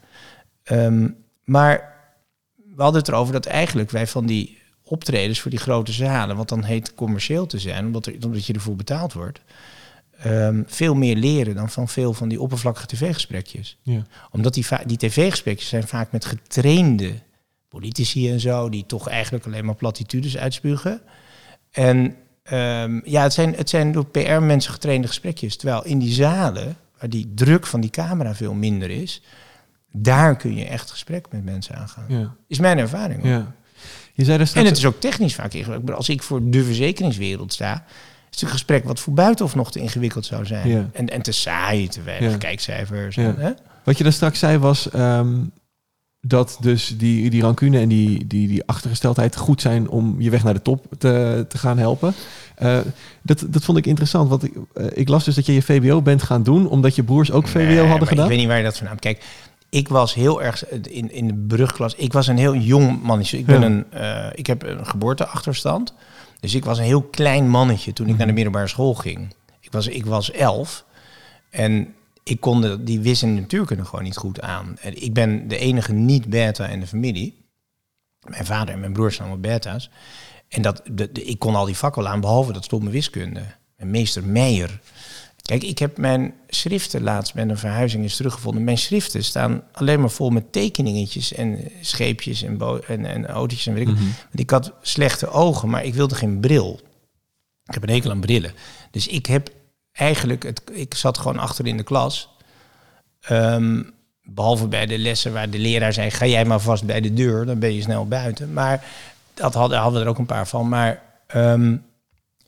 [0.62, 1.08] Ehm,
[1.44, 1.94] maar
[2.74, 6.48] we hadden het erover dat eigenlijk wij van die optredens voor die grote zalen, wat
[6.48, 9.40] dan heet commercieel te zijn, omdat, er, omdat je ervoor betaald wordt,
[10.22, 13.78] ehm, veel meer leren dan van veel van die oppervlakkige tv-gesprekjes.
[13.82, 14.02] Ja.
[14.30, 17.12] Omdat die, die tv-gesprekjes zijn vaak met getrainde
[17.68, 21.00] politici en zo, die toch eigenlijk alleen maar platitudes uitspugen.
[21.70, 25.56] En ehm, ja, het zijn, het zijn door PR-mensen getrainde gesprekjes.
[25.56, 29.22] Terwijl in die zalen, waar die druk van die camera veel minder is,
[29.92, 32.04] daar kun je echt gesprek met mensen aangaan.
[32.08, 32.34] Ja.
[32.46, 33.24] Is mijn ervaring.
[33.24, 33.54] Ja.
[34.14, 35.96] Je zei er En het is ook technisch vaak ingewikkeld.
[35.96, 37.84] Als ik voor de verzekeringswereld sta,
[38.34, 40.68] is een gesprek wat voor buitenhof nog te ingewikkeld zou zijn.
[40.68, 40.88] Ja.
[40.92, 42.36] En, en te saai, te weinig Ja.
[42.36, 43.14] kijkcijfers.
[43.14, 43.22] Ja.
[43.22, 43.50] en, hè?
[43.84, 45.34] Wat je daar straks zei was ehm,
[46.20, 50.44] dat dus die, die rancune en die, die, die achtergesteldheid goed zijn om je weg
[50.44, 52.14] naar de top te, te gaan helpen.
[52.54, 52.78] Eh,
[53.22, 56.02] dat, dat vond ik interessant, want ik, eh, ik las dus dat je je VBO
[56.02, 58.24] bent gaan doen omdat je broers ook Nee, hadden gedaan.
[58.24, 59.24] Ik weet niet waar je dat vandaan Kijk,
[59.70, 61.94] ik was heel erg in, in de brugklas.
[61.94, 63.38] Ik was een heel jong mannetje.
[63.38, 65.94] Ik, ben een, eh, ik heb een geboorteachterstand.
[66.42, 68.18] Dus ik was een heel klein mannetje toen ik Mhm.
[68.18, 69.34] naar de middelbare school ging.
[69.60, 70.84] Ik was, ik was elf.
[71.50, 74.76] En ik kon de, die wis- en natuurkunde gewoon niet goed aan.
[74.80, 77.44] En ik ben de enige niet-beta in de familie.
[78.28, 79.90] Mijn vader en mijn broers zijn allemaal beta's.
[80.48, 83.42] En dat, de, de- ik kon al die vakken aan, behalve dat stomme wiskunde.
[83.76, 84.80] En meester Meijer.
[85.42, 88.64] Kijk, ik heb mijn schriften laatst met een verhuizing is teruggevonden.
[88.64, 93.74] Mijn schriften staan alleen maar vol met tekeningetjes en scheepjes en, en, en autootjes en
[93.74, 93.94] weet ik.
[93.94, 94.02] wat.
[94.02, 96.80] Want ik had slechte ogen, maar ik wilde geen bril.
[97.64, 98.52] Ik heb een hekel aan brillen.
[98.90, 99.50] Dus ik heb
[99.92, 102.28] eigenlijk, het, ik zat gewoon achter in de klas.
[103.20, 103.82] Ehm,
[104.22, 107.46] behalve bij de lessen waar de leraar zei, ga jij maar vast bij de deur,
[107.46, 108.52] dan ben je snel buiten.
[108.52, 108.84] Maar
[109.34, 110.68] dat hadden, hadden we er ook een paar van.
[110.68, 111.76] Maar ehm,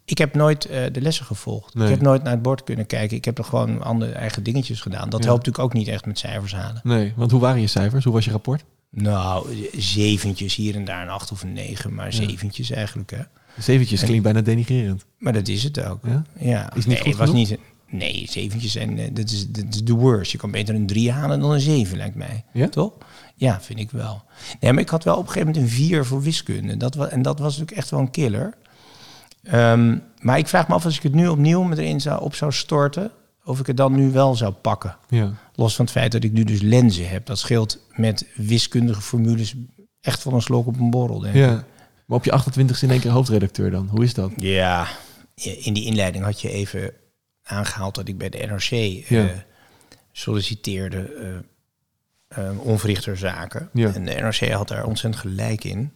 [0.05, 1.75] ik heb nooit eh, de lessen gevolgd.
[1.75, 1.85] Nee.
[1.85, 3.17] Ik heb nooit naar het bord kunnen kijken.
[3.17, 5.11] Ik heb er gewoon andere eigen dingetjes gedaan.
[5.11, 5.27] Dat Ja.
[5.27, 6.81] helpt natuurlijk ook niet echt met cijfers halen.
[6.85, 8.05] Nee, want hoe waren je cijfers?
[8.05, 8.65] Hoe was je rapport?
[8.91, 13.11] Nou, zeventjes hier en daar, een acht of een negen, maar zeventjes eigenlijk.
[13.11, 13.23] Hè.
[13.59, 15.05] Zeventjes klinkt bijna denigrerend.
[15.19, 15.99] Maar dat is het ook.
[16.07, 16.23] Ja?
[16.39, 17.59] Ja, Is niet nee, goed het was niet.
[17.89, 20.33] Nee, zeventjes en eh, dat is dat is de worst.
[20.33, 22.45] Je kan beter een drie halen dan een zeven, lijkt mij.
[22.53, 22.69] Ja?
[22.69, 22.93] Toch?
[23.37, 24.23] Ja, vind ik wel.
[24.61, 26.77] Nee, maar ik had wel op een gegeven moment een vier voor wiskunde.
[26.77, 28.55] Dat was, en dat was natuurlijk echt wel een killer.
[29.45, 32.35] Ehm, maar ik vraag me af als ik het nu opnieuw met erin zou, op
[32.35, 33.11] zou storten,
[33.45, 34.97] of ik het dan nu wel zou pakken.
[35.09, 35.33] Ja.
[35.55, 37.27] Los van het feit dat ik nu dus lenzen heb.
[37.27, 39.55] Dat scheelt met wiskundige formules
[40.01, 41.41] echt van een slok op een borrel, denk ik.
[41.41, 41.65] ja.
[42.07, 43.89] Maar op je 28ste in één keer hoofdredacteur dan.
[43.91, 44.33] Hoe is dat?
[44.37, 44.87] Ja,
[45.35, 46.93] in die inleiding had je even
[47.43, 48.71] aangehaald dat ik bij de NRC
[49.09, 49.25] eh,
[50.13, 51.13] solliciteerde
[52.29, 53.69] eh, onverrichterzaken.
[53.73, 53.95] Ja.
[53.95, 55.93] En de NRC had daar ontzettend gelijk in.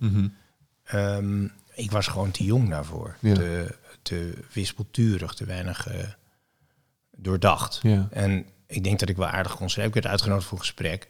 [0.85, 1.47] Ehm,
[1.79, 3.17] ik was gewoon te jong daarvoor.
[3.21, 3.35] Ja.
[3.35, 5.95] Te, te wispelturig, te weinig eh,
[7.17, 7.79] doordacht.
[7.83, 8.09] Ja.
[8.11, 9.97] En ik denk dat ik wel aardig kon schrijven.
[9.97, 11.09] Ik werd uitgenodigd voor een gesprek.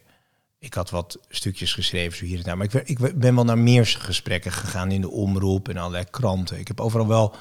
[0.59, 2.57] Ik had wat stukjes geschreven, zo hier en daar.
[2.57, 6.59] Maar ik, ik ben wel naar meer gesprekken gegaan in de omroep en allerlei kranten.
[6.59, 7.35] Ik heb overal wel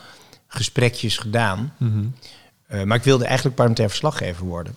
[0.47, 1.73] gesprekjes gedaan.
[1.77, 2.05] Mhm.
[2.67, 4.75] Eh, maar ik wilde eigenlijk parlementair verslaggever worden.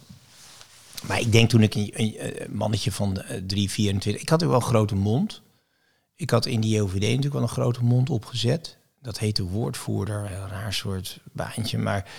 [1.06, 4.22] Maar ik denk toen ik een, een, een mannetje van eh, 3, 24...
[4.22, 5.42] Ik had ook wel een grote mond.
[6.20, 8.76] Ik had in die JOVD natuurlijk wel een grote mond opgezet.
[9.02, 11.78] Dat heette woordvoerder, een raar soort baantje.
[11.78, 12.10] Maar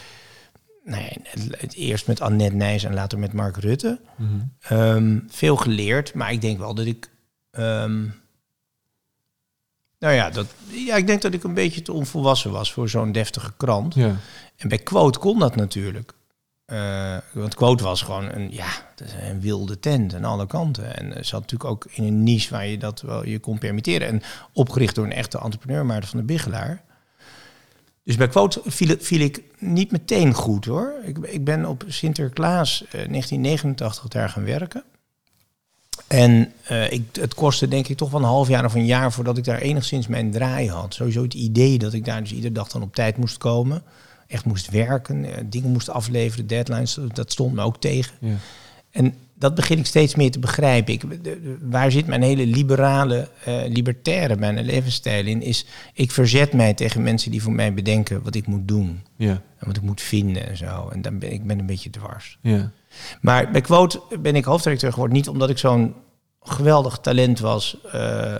[0.83, 3.99] nou ja, het, het eerst met Annette Nijs en later met Mark Rutte.
[4.15, 4.29] Mhm.
[4.61, 7.09] Ehm, veel geleerd, maar ik denk wel dat ik...
[7.51, 8.01] ehm,
[9.99, 13.11] nou ja, dat, ja, ik denk dat ik een beetje te onvolwassen was voor zo'n
[13.11, 13.93] deftige krant.
[13.93, 14.15] Ja.
[14.57, 16.13] En bij Quote kon dat natuurlijk.
[16.71, 18.69] Eh, want Quote was gewoon een, ja,
[19.29, 20.97] een wilde tent aan alle kanten.
[20.97, 24.07] En eh, zat natuurlijk ook in een niche waar je dat wel je kon permitteren.
[24.07, 24.21] En
[24.53, 26.81] opgericht door een echte entrepreneur, Maarten van der Bigelaar.
[28.03, 30.93] Dus bij Quote viel, viel ik niet meteen goed hoor.
[31.05, 34.83] Ik, ik ben op Sinterklaas eh, 1989 daar gaan werken.
[36.07, 39.11] En eh, ik, het kostte denk ik toch wel een half jaar of een jaar
[39.11, 40.93] voordat ik daar enigszins mijn draai had.
[40.93, 43.83] Sowieso het idee dat ik daar dus iedere dag dan op tijd moest komen.
[44.31, 48.13] Echt moest werken, eh, dingen moest afleveren, deadlines, dat stond me ook tegen.
[48.19, 48.35] Ja.
[48.91, 50.93] En dat begin ik steeds meer te begrijpen.
[50.93, 55.41] Ik, de- de- waar zit mijn hele liberale, eh, libertaire, mijn levensstijl in?
[55.41, 59.01] Is ik verzet mij tegen mensen die voor mij bedenken wat ik moet doen.
[59.15, 59.31] Ja.
[59.31, 60.89] En wat ik moet vinden en zo.
[60.89, 62.37] En dan ben ik ben een beetje dwars.
[62.41, 62.71] Ja.
[63.21, 65.17] Maar bij Quote ben ik hoofddirecteur geworden.
[65.17, 65.93] Niet omdat ik zo'n
[66.41, 67.77] geweldig talent was.
[67.91, 68.35] eh,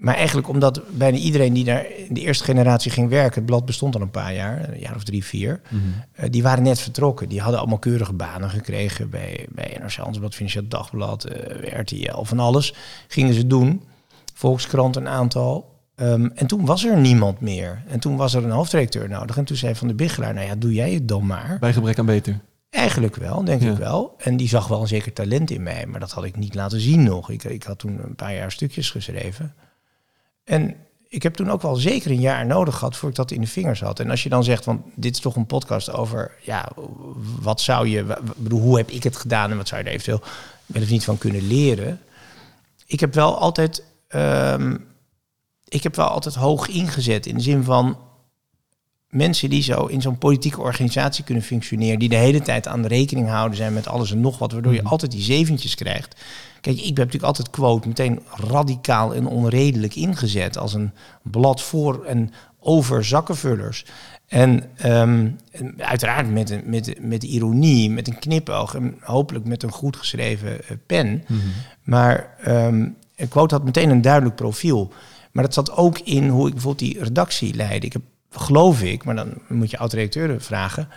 [0.00, 3.34] maar eigenlijk omdat bijna iedereen die daar in de eerste generatie ging werken...
[3.34, 5.60] het blad bestond al een paar jaar, een jaar of drie, vier...
[5.68, 5.82] Mhm.
[6.12, 7.28] eh, die waren net vertrokken.
[7.28, 9.10] Die hadden allemaal keurige banen gekregen...
[9.10, 12.74] bij, bij NRC Handelsblad, Financieel Dagblad, eh, RTL, van alles.
[13.08, 13.82] Gingen ze doen.
[14.34, 15.78] Volkskrant een aantal.
[15.94, 17.82] Ehm, en toen was er niemand meer.
[17.88, 19.36] En toen was er een hoofddirecteur nodig.
[19.36, 20.34] En toen zei Van de Bigelaar...
[20.34, 21.56] nou ja, doe jij het dan maar.
[21.60, 22.40] Bij gebrek aan beter.
[22.70, 23.70] Eigenlijk wel, denk Ja.
[23.70, 24.14] ik wel.
[24.18, 26.80] En die zag wel een zeker talent in mij, maar dat had ik niet laten
[26.80, 27.30] zien nog.
[27.30, 29.54] Ik, ik had toen een paar jaar stukjes geschreven.
[30.44, 30.76] En
[31.08, 33.46] ik heb toen ook wel zeker een jaar nodig gehad voor ik dat in de
[33.46, 34.00] vingers had.
[34.00, 36.68] En als je dan zegt, want dit is toch een podcast over, ja,
[37.40, 40.22] wat zou je, bedoel, hoe heb ik het gedaan en wat zou je er eventueel
[40.66, 42.00] wel of niet van kunnen leren?
[42.86, 44.76] Ik heb wel altijd, ehm,
[45.68, 47.98] ik heb wel altijd hoog ingezet in de zin van,
[49.10, 52.88] mensen die zo in zo'n politieke organisatie kunnen functioneren, die de hele tijd aan de
[52.88, 56.20] rekening houden zijn met alles en nog wat, waardoor je altijd die zeventjes krijgt.
[56.60, 60.92] Kijk, ik heb natuurlijk altijd quote meteen radicaal en onredelijk ingezet als een
[61.22, 63.84] blad voor en over zakkenvullers.
[64.26, 65.30] En ehm,
[65.76, 70.64] uiteraard met, een, met, met ironie, met een knipoog en hopelijk met een goed geschreven
[70.64, 71.24] eh, pen.
[71.82, 72.86] Maar ehm
[73.28, 74.92] quote had meteen een duidelijk profiel.
[75.32, 77.86] Maar dat zat ook in hoe ik bijvoorbeeld die redactie leidde.
[77.86, 80.88] Ik heb, geloof ik, maar dan moet je oud-redacteuren vragen,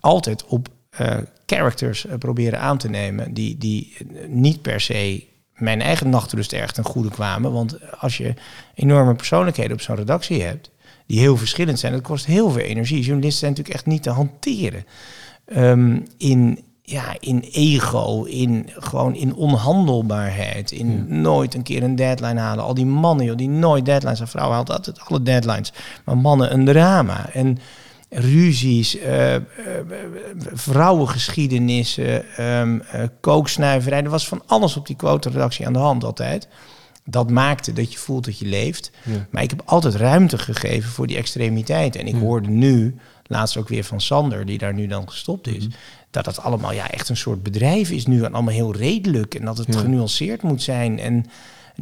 [0.00, 5.24] altijd op eh, characters eh, proberen aan te nemen die, die eh, niet per se
[5.54, 7.52] mijn eigen nachtrust erg ten goede kwamen.
[7.52, 8.34] Want als je
[8.74, 10.70] enorme persoonlijkheden op zo'n redactie hebt,
[11.06, 13.02] die heel verschillend zijn, dat kost heel veel energie.
[13.02, 14.84] Journalisten zijn natuurlijk echt niet te hanteren.
[15.44, 22.40] Ehm, in, ja, in ego, in gewoon in onhandelbaarheid, in nooit een keer een deadline
[22.40, 22.64] halen.
[22.64, 25.72] Al die mannen, joh, die nooit deadlines aan vrouwen haalt altijd alle deadlines,
[26.04, 27.58] maar mannen een drama en
[28.10, 29.42] ruzies, eh, eh,
[30.52, 32.24] vrouwengeschiedenissen,
[32.60, 34.02] um, uh, kooksnuiverij.
[34.02, 36.48] Er was van alles op die quote-redactie aan de hand altijd.
[37.04, 38.90] Dat maakte dat je voelt dat je leeft.
[39.04, 39.26] Ja.
[39.30, 42.00] Maar ik heb altijd ruimte gegeven voor die extremiteiten.
[42.00, 42.20] En ik Ja.
[42.20, 42.94] hoorde nu,
[43.26, 45.76] laatst ook weer van Sander, die daar nu dan gestopt is, Mhm.
[46.10, 49.34] dat dat allemaal ja, echt een soort bedrijf is nu en allemaal heel redelijk.
[49.34, 49.80] En dat het Ja.
[49.80, 51.26] genuanceerd moet zijn en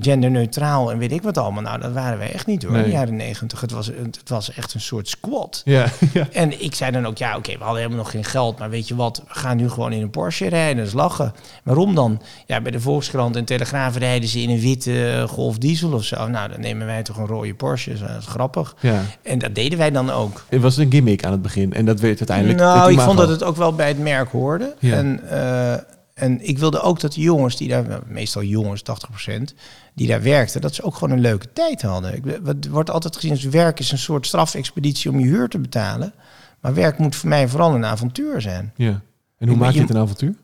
[0.01, 1.63] genderneutraal en weet ik wat allemaal.
[1.63, 3.61] Nou, dat waren wij echt niet hoor, in de jaren negentig.
[3.61, 5.63] Het was, het was echt een soort squad.
[5.65, 6.29] Ja, ja.
[6.33, 8.89] En ik zei dan ook, ja, oké, we hadden helemaal nog geen geld, maar weet
[8.89, 11.35] je wat, we gaan nu gewoon in een Porsche rijden, dat is lachen.
[11.63, 12.23] Waarom dan?
[12.47, 16.05] Ja, bij de Volkskrant en Telegraaf rijden ze in een witte eh, Golf diesel of
[16.05, 16.29] zo.
[16.29, 18.75] Nou, dan nemen wij toch een rode Porsche, dat is grappig.
[18.81, 19.03] ja.
[19.23, 20.45] En dat deden wij dan ook.
[20.49, 21.73] Het was een gimmick aan het begin.
[21.73, 22.59] En dat werd uiteindelijk...
[22.59, 24.75] nou, ik vond dat het ook wel bij het merk hoorde.
[24.79, 24.97] Ja.
[24.97, 25.75] En, eh,
[26.17, 28.83] en ik wilde ook dat de jongens die daar, nou, meestal jongens,
[29.29, 29.55] 80%,
[29.95, 32.15] die daar werkten, dat ze ook gewoon een leuke tijd hadden.
[32.15, 35.59] Ik, het wordt altijd gezien als werk is een soort strafexpeditie om je huur te
[35.59, 36.13] betalen.
[36.61, 38.73] Maar werk moet voor mij vooral een avontuur zijn.
[38.77, 39.01] Ja.
[39.39, 40.35] En hoe Ik- maak je het een avontuur?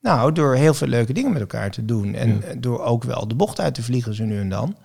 [0.00, 2.14] Nou, door heel veel leuke dingen met elkaar te doen.
[2.14, 2.40] En Ja.
[2.46, 4.76] eh, door ook wel de bocht uit te vliegen zo nu en dan.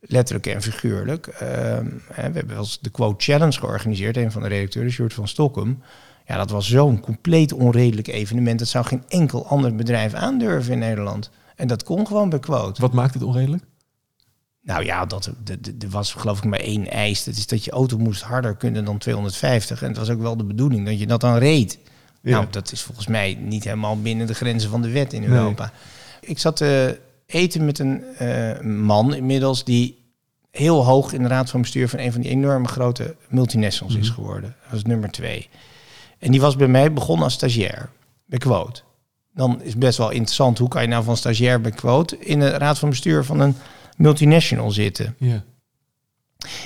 [0.00, 1.26] Letterlijk en figuurlijk.
[1.26, 4.16] Ehm, we hebben wel eens de Quote Challenge georganiseerd.
[4.16, 5.82] Een van de redacteuren, Sjoerd van Stockholm.
[6.26, 8.58] Ja, dat was zo'n compleet onredelijk evenement.
[8.58, 11.30] Dat zou geen enkel ander bedrijf aandurven in Nederland.
[11.56, 12.80] En dat kon gewoon bij Quote.
[12.80, 13.64] Wat maakt het onredelijk?
[14.62, 15.30] Nou ja, dat,
[15.78, 17.24] er was geloof ik maar één eis.
[17.24, 19.82] Dat is dat je auto moest harder kunnen dan 250.
[19.82, 21.78] En het was ook wel de bedoeling dat je dat dan reed.
[22.22, 22.30] Ja.
[22.30, 25.30] Nou, dat is volgens mij niet helemaal binnen de grenzen van de wet in Nee.
[25.30, 25.72] Europa.
[26.20, 30.02] Ik zat te eten met een eh, man inmiddels die
[30.50, 34.08] heel hoog in de raad van bestuur van een van die enorme grote multinationals is
[34.08, 34.56] geworden.
[34.62, 35.48] Dat was nummer twee.
[36.24, 37.90] En die was bij mij begonnen als stagiair
[38.24, 38.80] bij Quote.
[39.34, 42.50] Dan is best wel interessant, hoe kan je nou van stagiair bij Quote in de
[42.50, 43.56] raad van bestuur van een
[43.96, 45.16] multinational zitten?
[45.18, 45.44] Ja.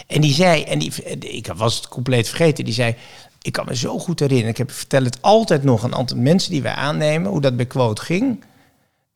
[0.07, 2.97] En die zei, en die, ik was het compleet vergeten, die zei,
[3.43, 6.17] ik kan me zo goed herinneren, ik heb, vertel het altijd nog aan een aantal
[6.17, 8.45] mensen die wij aannemen, hoe dat bij Quote ging.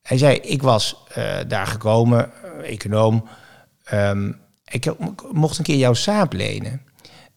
[0.02, 3.28] Hij zei, ik was eh, daar gekomen, eh, econoom,
[3.85, 4.33] Ehm,
[4.64, 4.92] ik
[5.33, 6.83] mocht een keer jouw saap lenen.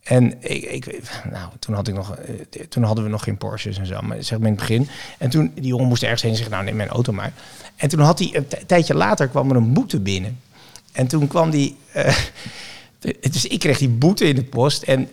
[0.06, 2.36] En ik, ik, nou, toen, had ik nog, eh,
[2.70, 4.88] toen hadden we nog geen Porsches en zo, maar zeg maar in het begin.
[5.18, 7.34] En toen, die jongen moest ergens heen en nou neem mijn auto maar.
[7.76, 10.40] En toen had hij, een t- tijdje later kwam er een boete binnen.
[10.92, 12.18] En toen kwam die, eh,
[13.32, 15.10] dus ik kreeg die boete in de post en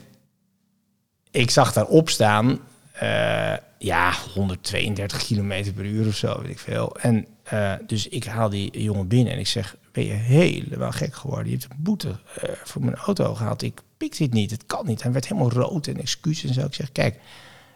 [1.30, 2.58] ik zag daarop staan,
[2.92, 6.96] eh, ja, 132 kilometer per uur of zo, weet ik veel.
[6.96, 11.14] En eh, dus ik haal die jongen binnen en ik zeg, ben je helemaal gek
[11.14, 11.46] geworden?
[11.46, 12.08] Je hebt een boete
[12.40, 13.62] eh, voor mijn auto gehaald.
[13.62, 15.02] Ik pik dit niet, het kan niet.
[15.02, 16.60] Hij werd helemaal rood en excuus en zo.
[16.60, 17.18] Ik zeg, kijk,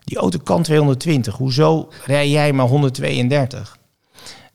[0.04, 1.36] die auto kan 220.
[1.36, 3.78] Hoezo rij jij maar 132?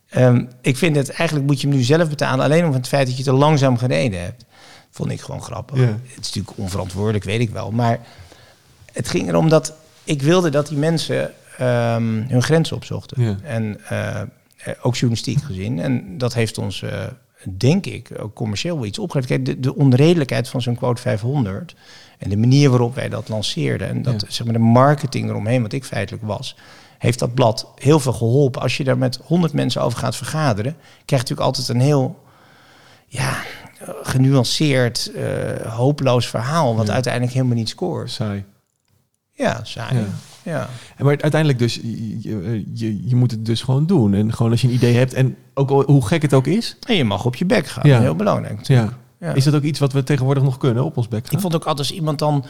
[0.09, 3.07] Ehm, ik vind het, eigenlijk moet je hem nu zelf betalen, alleen om het feit
[3.07, 4.45] dat je te langzaam gereden hebt.
[4.89, 5.77] Vond ik gewoon grappig.
[5.77, 5.85] Ja.
[5.85, 7.71] Het is natuurlijk onverantwoordelijk, weet ik wel.
[7.71, 7.99] Maar
[8.91, 13.23] het ging erom dat ik wilde dat die mensen ehm, hun grenzen opzochten.
[13.23, 13.37] Ja.
[13.43, 14.27] En eh, eh,
[14.81, 15.79] ook journalistiek gezien.
[15.79, 17.05] En dat heeft ons, eh,
[17.49, 19.33] denk ik, ook commercieel wel iets opgeleverd.
[19.43, 21.75] Kijk, de, de onredelijkheid van zo'n quote 500
[22.17, 24.27] en de manier waarop wij dat lanceerden en dat, Ja.
[24.29, 26.55] zeg maar, de marketing eromheen, wat ik feitelijk was,
[26.97, 28.61] heeft dat blad heel veel geholpen.
[28.61, 30.71] Als je daar met 100 mensen over gaat vergaderen,
[31.05, 32.19] krijg je natuurlijk altijd een heel
[33.07, 33.43] ja,
[34.01, 36.93] genuanceerd, eh, hopeloos verhaal, wat Ja.
[36.93, 38.11] uiteindelijk helemaal niet scoort.
[38.11, 38.43] Saai.
[39.33, 39.97] Ja, saai.
[39.97, 40.05] Ja.
[40.43, 40.69] Ja.
[40.97, 42.19] En Maar uiteindelijk dus, je,
[42.73, 44.13] je, je, moet het dus gewoon doen.
[44.13, 46.77] En gewoon als je een idee hebt, en ook al, hoe gek het ook is.
[46.87, 47.89] En je mag op je bek gaan.
[47.89, 47.99] Ja.
[47.99, 48.55] Heel belangrijk.
[48.57, 48.91] natuurlijk.
[49.19, 49.27] Ja.
[49.27, 49.33] Ja.
[49.33, 51.33] Is dat ook iets wat we tegenwoordig nog kunnen op ons bek gaan?
[51.35, 52.45] Ik vond ook altijd als iemand dan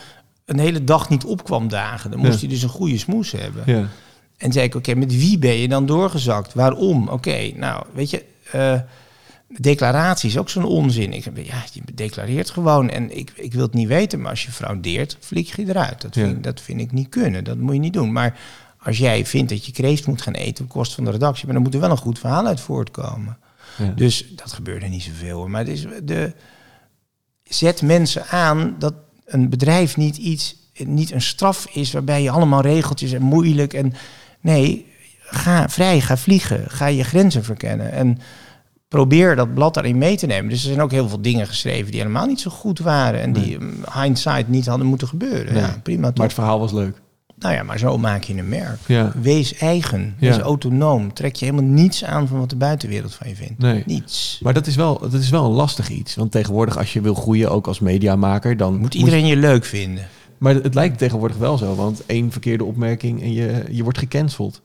[0.46, 2.40] een hele dag niet opkwam dagen, dan moest Ja.
[2.40, 3.64] hij dus een goede smoes hebben.
[3.66, 3.88] Ja.
[4.38, 6.54] En zei ik, oké, met wie ben je dan doorgezakt?
[6.54, 7.08] Waarom?
[7.08, 8.80] Oké, nou, weet je, eh,
[9.60, 11.14] declaratie is ook zo'n onzin.
[11.14, 14.52] Ik, ja, je declareert gewoon en ik, ik wil het niet weten, maar als je
[14.52, 16.02] fraudeert, vlieg je eruit.
[16.02, 16.42] Dat vind, Ja.
[16.42, 18.12] dat vind ik niet kunnen, dat moet je niet doen.
[18.12, 18.40] Maar
[18.80, 21.54] als jij vindt dat je kreeft moet gaan eten op kosten van de redactie, maar
[21.54, 23.38] dan moet er wel een goed verhaal uit voortkomen.
[23.78, 23.94] Ja.
[23.96, 25.50] Dus dat gebeurde niet zoveel hoor.
[25.50, 26.34] Maar het is de,
[27.44, 28.94] zet mensen aan dat
[29.26, 33.94] een bedrijf niet iets, niet een straf is waarbij je allemaal regeltjes en moeilijk en
[34.42, 34.86] nee,
[35.20, 38.20] ga vrij, ga vliegen, ga je grenzen verkennen en
[38.92, 40.50] probeer dat blad daarin mee te nemen.
[40.50, 43.34] Dus er zijn ook heel veel dingen geschreven die helemaal niet zo goed waren en
[43.34, 45.54] die mm, hindsight niet hadden moeten gebeuren.
[45.54, 45.62] Nee.
[45.64, 46.02] Ja, prima.
[46.02, 46.24] Maar toch?
[46.24, 47.02] het verhaal was leuk.
[47.40, 48.78] Nou ja, maar zo maak je een merk.
[48.86, 49.12] Ja.
[49.22, 50.30] Wees eigen, Ja.
[50.30, 51.14] wees autonoom.
[51.14, 53.58] Trek je helemaal niets aan van wat de buitenwereld van je vindt.
[53.58, 53.84] Nee.
[53.86, 54.40] Niets.
[54.44, 56.16] Maar dat is, wel, dat is wel een lastig iets.
[56.16, 60.08] Want tegenwoordig, als je wil groeien, ook als mediamaker, dan Moet iedereen je leuk vinden.
[60.38, 64.62] Maar het lijkt tegenwoordig wel zo, want één verkeerde opmerking en je, je wordt gecanceld.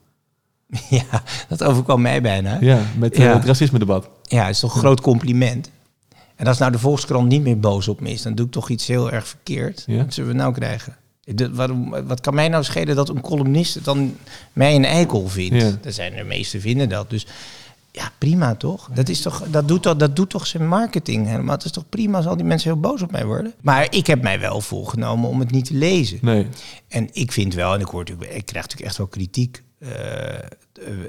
[0.89, 2.57] Ja, dat overkwam mij bijna.
[2.61, 3.33] Ja, met eh, Ja.
[3.33, 4.09] het racisme-debat.
[4.23, 5.69] Ja, is toch een groot compliment.
[6.35, 8.69] En als nou de Volkskrant niet meer boos op me is, dan doe ik toch
[8.69, 9.83] iets heel erg verkeerd.
[9.87, 9.97] Ja.
[10.03, 10.95] Wat zullen we nou krijgen?
[11.23, 14.15] De, waarom, wat kan mij nou schelen dat een columnist het dan
[14.53, 15.61] mij een eikel vindt?
[15.61, 15.71] Ja.
[15.83, 17.09] Er zijn de meeste vinden dat.
[17.09, 17.27] Dus
[17.97, 18.89] ja, prima toch?
[18.93, 21.55] Dat, is toch dat, doet toch dat doet toch zijn marketing helemaal.
[21.55, 23.53] Het is toch prima als al die mensen heel boos op mij worden?
[23.61, 26.19] Maar ik heb mij wel voorgenomen om het niet te lezen.
[26.21, 26.47] Nee.
[26.87, 29.63] En ik vind wel, en ik, hoor natuurlijk, ik krijg natuurlijk echt wel kritiek,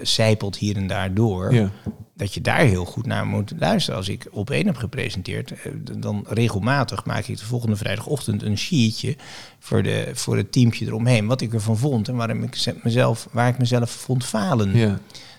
[0.02, 1.70] zijpelt hier en daar door, Ja.
[2.16, 3.98] dat je daar heel goed naar moet luisteren.
[3.98, 8.58] Als ik op één heb gepresenteerd, eh, dan regelmatig maak ik de volgende vrijdagochtend een
[8.58, 9.16] sheetje
[9.58, 13.28] voor, de, voor het teampje eromheen, wat ik ervan vond en waarom ik ze- mezelf,
[13.32, 14.76] waar ik mezelf vond falen.
[14.76, 14.98] Ja.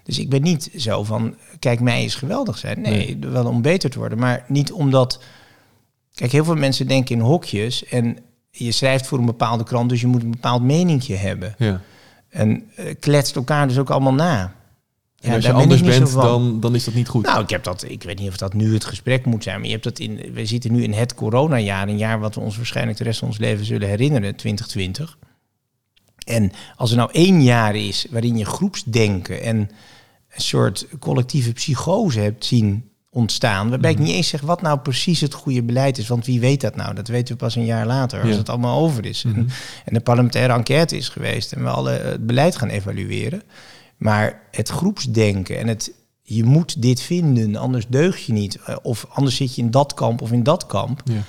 [0.09, 2.81] Dus ik ben niet zo van, kijk, mij is geweldig zijn.
[2.81, 4.17] Nee, wel om beter te worden.
[4.17, 5.19] Maar niet omdat...
[6.13, 7.85] Kijk, heel veel mensen denken in hokjes.
[7.85, 8.17] En
[8.51, 11.55] je schrijft voor een bepaalde krant, dus je moet een bepaald meningje hebben.
[11.57, 11.81] ja.
[12.29, 14.55] En eh, kletst elkaar dus ook allemaal na.
[15.19, 17.25] En als je ben anders bent, dan, dan is dat niet goed.
[17.25, 17.83] Nou, ik heb dat.
[17.87, 20.33] Ik weet niet of dat nu het gesprek moet zijn, maar je hebt dat in.
[20.33, 23.27] We zitten nu in het coronajaar, een jaar wat we ons waarschijnlijk de rest van
[23.27, 25.17] ons leven zullen herinneren, 2020.
[26.25, 29.69] En als er nou één jaar is waarin je groepsdenken en
[30.35, 33.99] een soort collectieve psychose hebt zien ontstaan, waarbij Mhm.
[34.01, 36.75] ik niet eens zeg wat nou precies het goede beleid is, want wie weet dat
[36.75, 36.93] nou?
[36.95, 38.37] Dat weten we pas een jaar later, als Ja.
[38.37, 39.23] het allemaal over is.
[39.23, 39.35] Mhm.
[39.37, 39.47] En,
[39.85, 43.41] en de parlementaire enquête is geweest en we alle het beleid gaan evalueren.
[43.97, 48.55] Maar het groepsdenken en het je moet dit vinden, anders deug je niet.
[48.65, 51.01] Eh, Of anders zit je in dat kamp of in dat kamp.
[51.05, 51.21] Ja.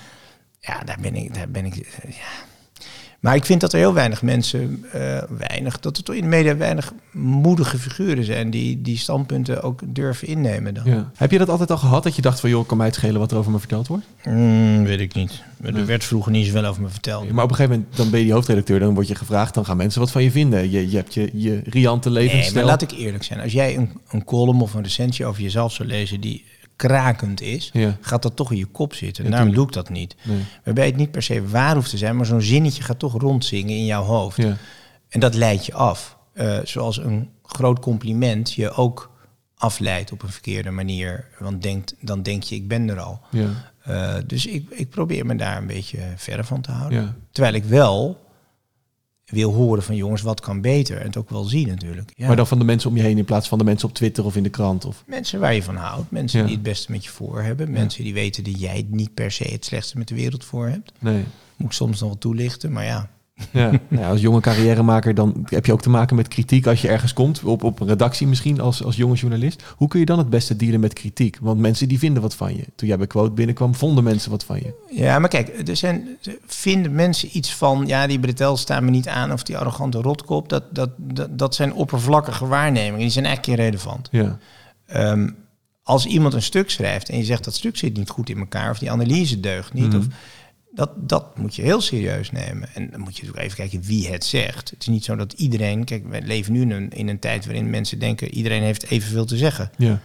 [0.60, 1.34] Ja, daar ben ik.
[1.34, 2.48] Daar ben ik eh, ja.
[3.20, 6.28] Maar ik vind dat er heel weinig mensen, eh, weinig, dat er toch in de
[6.28, 10.74] media weinig moedige figuren zijn die die standpunten ook durven innemen.
[10.74, 10.84] Dan.
[10.84, 11.10] Ja.
[11.16, 13.20] Heb je dat altijd al gehad, dat je dacht van, joh, kan mij het schelen
[13.20, 14.04] wat er over me verteld wordt?
[14.24, 15.42] Mm, weet ik niet.
[15.62, 15.84] Er Nee.
[15.84, 17.30] werd vroeger niet zoveel over me verteld.
[17.32, 19.64] Maar op een gegeven moment, dan ben je die hoofdredacteur, dan word je gevraagd, dan
[19.64, 20.70] gaan mensen wat van je vinden.
[20.70, 22.54] Je, je hebt je, je riante Nee, levensstijl.
[22.54, 23.40] maar laat ik eerlijk zijn.
[23.40, 26.44] Als jij een, een column of een recensie over jezelf zou lezen die
[26.88, 27.96] krakend is, Ja.
[28.00, 29.24] gaat dat toch in je kop zitten.
[29.24, 30.16] Ja, Daarom doe ik dat niet.
[30.22, 30.44] Nee.
[30.64, 33.76] Waarbij het niet per se waar hoeft te zijn, maar zo'n zinnetje gaat toch rondzingen
[33.76, 34.36] in jouw hoofd.
[34.36, 34.56] Ja.
[35.08, 36.18] En dat leidt je af.
[36.32, 39.10] Eh, zoals een groot compliment je ook
[39.56, 41.26] afleidt op een verkeerde manier.
[41.38, 43.20] Want denkt, dan denk je, ik ben er al.
[43.30, 43.48] Ja.
[43.82, 47.16] Eh, dus ik, ik probeer me daar een beetje verre van te houden.
[47.32, 48.28] Terwijl ik wel
[49.30, 50.98] wil horen van jongens, wat kan beter?
[50.98, 52.12] En het ook wel zien natuurlijk.
[52.16, 52.26] Ja.
[52.26, 54.24] Maar dan van de mensen om je heen in plaats van de mensen op Twitter
[54.24, 54.84] of in de krant.
[54.84, 55.02] Of...
[55.06, 56.10] Mensen waar je van houdt.
[56.10, 56.46] Mensen Ja.
[56.46, 57.70] die het beste met je voor hebben.
[57.70, 60.92] Mensen die weten dat jij niet per se het slechtste met de wereld voor hebt.
[60.98, 61.24] Nee.
[61.56, 63.10] Moet ik soms nog wel toelichten, maar ja.
[63.50, 63.70] Ja.
[63.88, 66.88] nou, ja, als jonge carrièremaker dan heb je ook te maken met kritiek als je
[66.88, 67.44] ergens komt.
[67.44, 69.62] Op, op een redactie misschien als, als jonge journalist.
[69.76, 71.38] Hoe kun je dan het beste dealen met kritiek?
[71.40, 72.64] Want mensen die vinden wat van je.
[72.74, 74.74] Toen jij bij Quote binnenkwam, vonden mensen wat van je.
[74.90, 76.08] Ja, maar kijk, er zijn,
[76.46, 80.48] vinden mensen iets van, ja, die Bretel staan me niet aan of die arrogante rotkop,
[80.48, 84.08] dat, dat, dat, dat zijn oppervlakkige waarnemingen, die zijn eigenlijk irrelevant.
[84.10, 84.38] Ja.
[84.86, 85.28] Ehm,
[85.82, 88.70] als iemand een stuk schrijft en je zegt dat stuk zit niet goed in elkaar
[88.70, 89.96] of die analyse deugt niet, Mhm.
[89.96, 90.06] of,
[90.72, 92.68] dat, dat moet je heel serieus nemen.
[92.74, 94.70] En dan moet je natuurlijk even kijken wie het zegt.
[94.70, 97.44] Het is niet zo dat iedereen, kijk, wij leven nu in een, in een tijd
[97.46, 99.70] waarin mensen denken iedereen heeft evenveel te zeggen.
[99.76, 100.00] Ja.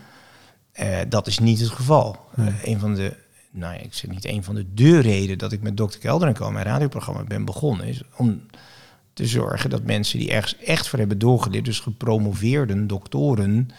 [0.72, 2.18] Eh, dat is niet het geval.
[2.36, 2.48] Nee.
[2.48, 3.14] Eh, een van de,
[3.52, 5.98] nou ja, ik zeg niet een van de de reden dat ik met Dr.
[6.00, 6.52] Kelder en Co.
[6.52, 8.42] mijn radioprogramma ben begonnen, is om
[9.14, 13.70] te zorgen dat mensen die ergens echt voor hebben doorgeleerd, dus gepromoveerden, doktoren,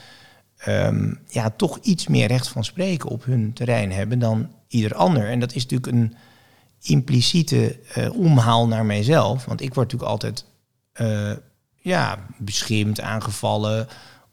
[0.56, 5.28] ehm, ja, toch iets meer recht van spreken op hun terrein hebben dan ieder ander.
[5.28, 6.14] En dat is natuurlijk een
[6.82, 10.44] impliciete eh, omhaal naar mijzelf, want ik word natuurlijk altijd
[10.92, 11.32] eh,
[11.80, 13.78] ja, beschimd, aangevallen.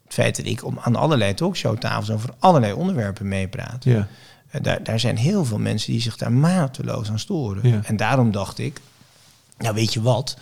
[0.04, 3.84] Het feit dat ik om, aan allerlei talkshowtafels over allerlei onderwerpen meepraat.
[3.84, 4.08] Ja.
[4.50, 7.68] Eh, Daar, daar zijn heel veel mensen die zich daar mateloos aan storen.
[7.68, 7.80] Ja.
[7.84, 8.80] En daarom dacht ik,
[9.58, 10.36] nou weet je wat,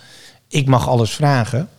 [0.47, 1.69] ik mag alles vragen,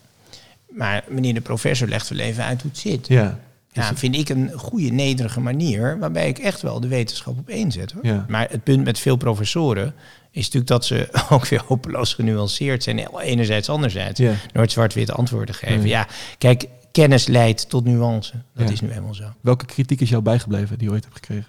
[0.69, 3.07] maar meneer de professor legt wel even uit hoe het zit.
[3.09, 3.39] Ja.
[3.83, 7.73] Ja, vind ik een goede, nederige manier waarbij ik echt wel de wetenschap op één
[7.73, 7.93] zet.
[7.93, 8.07] Hoor.
[8.07, 8.25] Ja.
[8.29, 9.95] Maar het punt met veel professoren
[10.31, 12.99] is natuurlijk dat ze ook weer hopeloos genuanceerd zijn.
[13.19, 14.21] Enerzijds, anderzijds.
[14.21, 14.33] Ja.
[14.53, 15.87] Nooit zwart-wit antwoorden geven.
[15.89, 16.07] Ja,
[16.39, 18.33] kijk, kennis leidt tot nuance.
[18.55, 19.25] Dat is nu helemaal zo.
[19.41, 21.47] Welke kritiek is jou bijgebleven die je ooit hebt gekregen?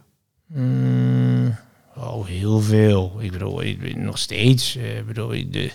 [0.48, 1.56] Mm,
[1.96, 3.16] oh, heel veel.
[3.20, 4.76] Ik bedoel, ik- nog steeds.
[4.76, 5.72] eh, bedoel, de,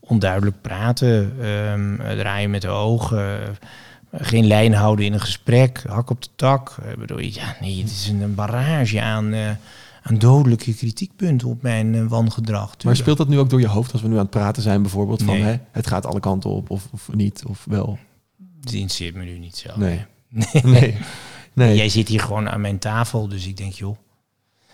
[0.00, 3.40] onduidelijk praten, ehm, draaien met de ogen,
[4.12, 6.76] geen lijn houden in een gesprek, hak op de tak.
[6.90, 9.50] Ik bedoel, ja, nee, het is een barrage aan, eh,
[10.02, 12.74] aan dodelijke kritiekpunten op mijn eh, wangedrag.
[12.84, 14.82] Maar speelt dat nu ook door je hoofd als we nu aan het praten zijn
[14.82, 15.22] bijvoorbeeld?
[15.22, 15.42] Van Nee.
[15.42, 17.98] hè, het gaat alle kanten op of, of niet of wel?
[18.60, 19.70] Het interesseert me nu niet zo.
[19.76, 20.04] Nee.
[20.28, 20.62] Nee.
[20.62, 20.96] Nee.
[21.52, 21.76] nee.
[21.76, 23.96] Jij zit hier gewoon aan mijn tafel, dus ik denk, joh,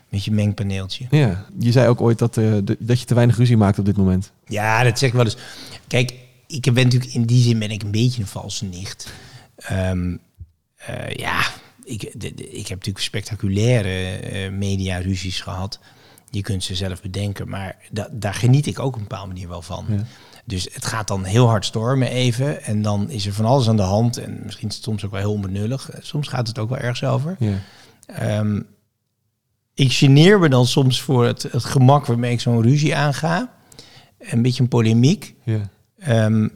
[0.09, 1.07] met je mengpaneeltje.
[1.11, 3.85] Ja, je zei ook ooit dat, eh, de- dat je te weinig ruzie maakt op
[3.85, 4.33] dit moment.
[4.47, 5.37] Ja, dat zeg ik wel eens.
[5.87, 6.15] Kijk,
[6.47, 9.13] ik ben natuurlijk in die zin ben ik een beetje een valse nicht.
[9.59, 10.17] Ehm,
[10.77, 11.41] eh, ja,
[11.85, 15.79] ik, de- de- ik heb natuurlijk spectaculaire eh media-ruzies gehad.
[16.31, 19.49] Je kunt ze zelf bedenken, maar da- daar geniet ik ook op een bepaalde manier
[19.49, 19.85] wel van.
[19.89, 20.05] Ja.
[20.45, 22.63] Dus het gaat dan heel hard stormen even.
[22.63, 24.17] En dan is er van alles aan de hand.
[24.17, 25.91] En misschien soms ook wel heel onbenullig.
[25.91, 27.37] Eh, Soms gaat het ook wel ergens over.
[27.39, 27.55] Ja.
[28.07, 28.61] Ehm,
[29.75, 33.55] ik geneer me dan soms voor het, het gemak waarmee ik zo'n ruzie aanga.
[34.19, 35.35] Een beetje een polemiek.
[35.45, 35.69] Ja.
[35.99, 36.49] Ehm,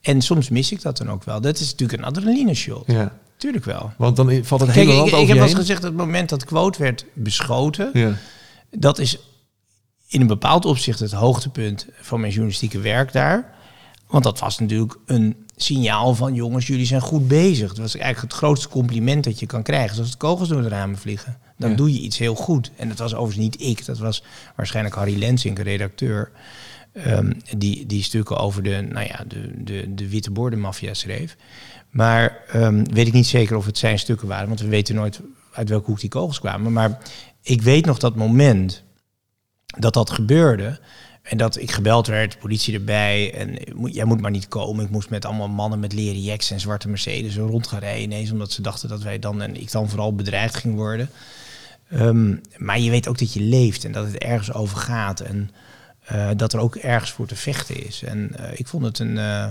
[0.00, 1.40] en soms mis ik dat dan ook wel.
[1.40, 2.84] Dat is natuurlijk een adrenaline shot.
[2.86, 3.18] ja.
[3.36, 3.92] Tuurlijk wel.
[3.96, 5.60] Want dan valt het Kijk, hele ik, land ik over heb je wel eens heen.
[5.60, 8.12] gezegd dat het moment dat quote werd beschoten, Ja.
[8.70, 9.18] dat is
[10.08, 13.54] in een bepaald opzicht het hoogtepunt van mijn journalistieke werk daar.
[14.06, 17.68] Want dat was natuurlijk een signaal van jongens, jullie zijn goed bezig.
[17.68, 19.94] Dat was eigenlijk het grootste compliment dat je kan krijgen.
[19.94, 21.38] Zoals de kogels door de ramen vliegen.
[21.58, 21.76] Dan Ja.
[21.76, 22.70] doe je iets heel goed.
[22.76, 23.84] En dat was overigens niet ik.
[23.84, 24.22] Dat was
[24.56, 26.30] waarschijnlijk Harry Lensink, een redacteur.
[26.92, 31.36] Ehm, die, die stukken over de, nou ja, de, de, de witte bordenmafia schreef.
[31.90, 34.48] Maar ehm, weet ik niet zeker of het zijn stukken waren.
[34.48, 35.20] Want we weten nooit
[35.52, 36.72] uit welke hoek die kogels kwamen.
[36.72, 36.98] Maar
[37.42, 38.82] ik weet nog dat moment
[39.78, 40.80] dat dat gebeurde.
[41.22, 43.34] En dat ik gebeld werd, politie erbij.
[43.34, 44.84] En eh, jij moet maar niet komen.
[44.84, 48.30] Ik moest met allemaal mannen met leren jacks en zwarte Mercedes rond gaan rijden ineens.
[48.30, 51.10] Omdat ze dachten dat wij dan en ik dan vooral bedreigd ging worden.
[51.90, 55.20] Ehm, maar je weet ook dat je leeft en dat het ergens over gaat.
[55.20, 55.50] En
[56.10, 58.02] eh, dat er ook ergens voor te vechten is.
[58.02, 59.18] En eh, ik vond het een.
[59.18, 59.46] eh,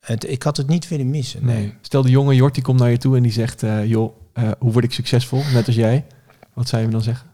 [0.00, 1.44] het, ik had het niet willen missen.
[1.44, 1.56] Nee.
[1.56, 1.74] Nee.
[1.80, 3.60] Stel de jonge Jort die komt naar je toe en die zegt...
[3.84, 4.16] joh,
[4.58, 5.42] hoe word ik succesvol?
[5.52, 6.04] Net als jij.
[6.52, 7.30] Wat zou je hem dan zeggen?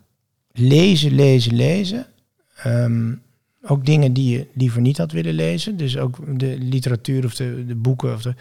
[0.53, 2.07] Lezen, lezen, lezen.
[2.63, 3.15] Ehm,
[3.63, 5.77] ook dingen die je liever niet had willen lezen.
[5.77, 8.35] Dus ook de literatuur of de, de boeken of de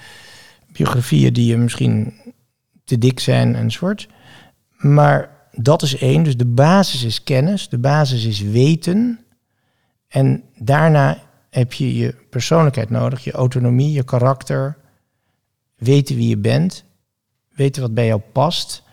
[0.71, 2.13] biografieën die je misschien
[2.83, 4.07] te dik zijn enzovoort.
[4.77, 6.23] Maar dat is één.
[6.23, 9.19] Dus de basis is kennis, de basis is weten.
[10.07, 11.17] En daarna
[11.49, 14.77] heb je je persoonlijkheid nodig, je autonomie, je karakter.
[15.75, 16.83] Weten wie je bent,
[17.49, 18.83] weten wat bij jou past.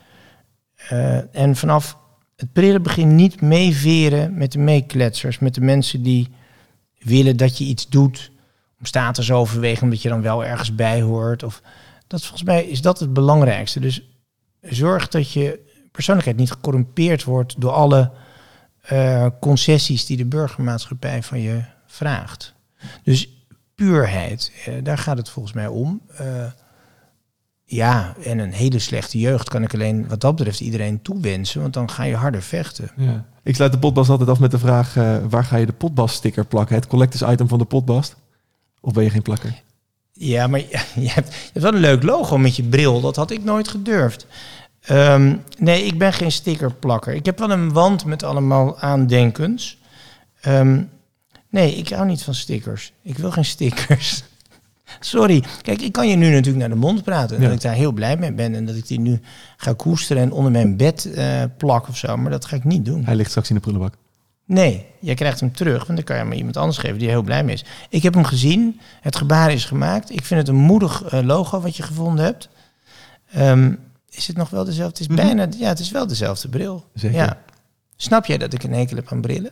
[0.75, 1.97] Eh, en vanaf
[2.35, 6.29] het prille begin niet meeveren met de meekletsers, met de mensen die
[6.99, 8.31] willen dat je iets doet
[8.79, 11.43] om statusoverweging, omdat je dan wel ergens bij hoort.
[11.43, 11.61] Of,
[12.07, 13.79] dat volgens mij is dat het belangrijkste.
[13.79, 14.09] Dus
[14.61, 15.59] zorg dat je
[15.91, 18.11] persoonlijkheid niet gecorrumpeerd wordt door alle
[18.85, 22.53] eh, concessies die de burgermaatschappij van je vraagt.
[23.03, 23.29] Dus
[23.75, 26.01] puurheid, eh, daar gaat het volgens mij om.
[26.17, 26.25] Eh,
[27.65, 31.73] ja, en een hele slechte jeugd kan ik alleen wat dat betreft iedereen toewensen, want
[31.73, 32.91] dan ga je harder vechten.
[32.97, 33.25] Ja.
[33.43, 34.93] Ik sluit de potbast altijd af met de vraag...
[35.29, 36.75] waar ga je de potbast-sticker plakken?
[36.75, 38.15] Het collectors item van de potbast?
[38.81, 39.61] Of ben je geen plakker?
[40.11, 41.09] Ja, maar je hebt, je
[41.53, 43.01] hebt wel een leuk logo met je bril.
[43.01, 44.25] Dat had ik nooit gedurfd.
[44.85, 47.13] Ehm, nee, ik ben geen stickerplakker.
[47.13, 49.77] Ik heb wel een wand met allemaal aandenkens.
[50.41, 50.81] Ehm,
[51.49, 52.93] nee, ik hou niet van stickers.
[53.01, 54.23] Ik wil geen stickers.
[54.99, 55.43] Sorry.
[55.61, 57.35] Kijk, ik kan je nu natuurlijk naar de mond praten.
[57.35, 57.47] En Ja.
[57.47, 58.55] dat ik daar heel blij mee ben.
[58.55, 59.21] En dat ik die nu
[59.57, 62.17] ga koesteren en onder mijn bed eh, plak of zo.
[62.17, 63.05] Maar dat ga ik niet doen.
[63.05, 63.93] Hij ligt straks in de prullenbak.
[64.47, 67.07] Nee, jij krijgt hem terug, want dan kan je hem aan iemand anders geven die
[67.07, 67.65] er heel blij mee is.
[67.89, 70.09] Ik heb hem gezien, het gebaar is gemaakt.
[70.11, 72.49] Ik vind het een moedig eh, logo wat je gevonden hebt.
[73.31, 73.73] Ehm,
[74.15, 74.91] is het nog wel dezelfde?
[74.91, 75.25] Het is Mhm.
[75.25, 76.85] bijna, ja, het is wel dezelfde bril.
[76.93, 77.17] Zeker.
[77.17, 77.37] Ja.
[77.95, 79.51] Snap jij dat ik een hekel heb aan brillen?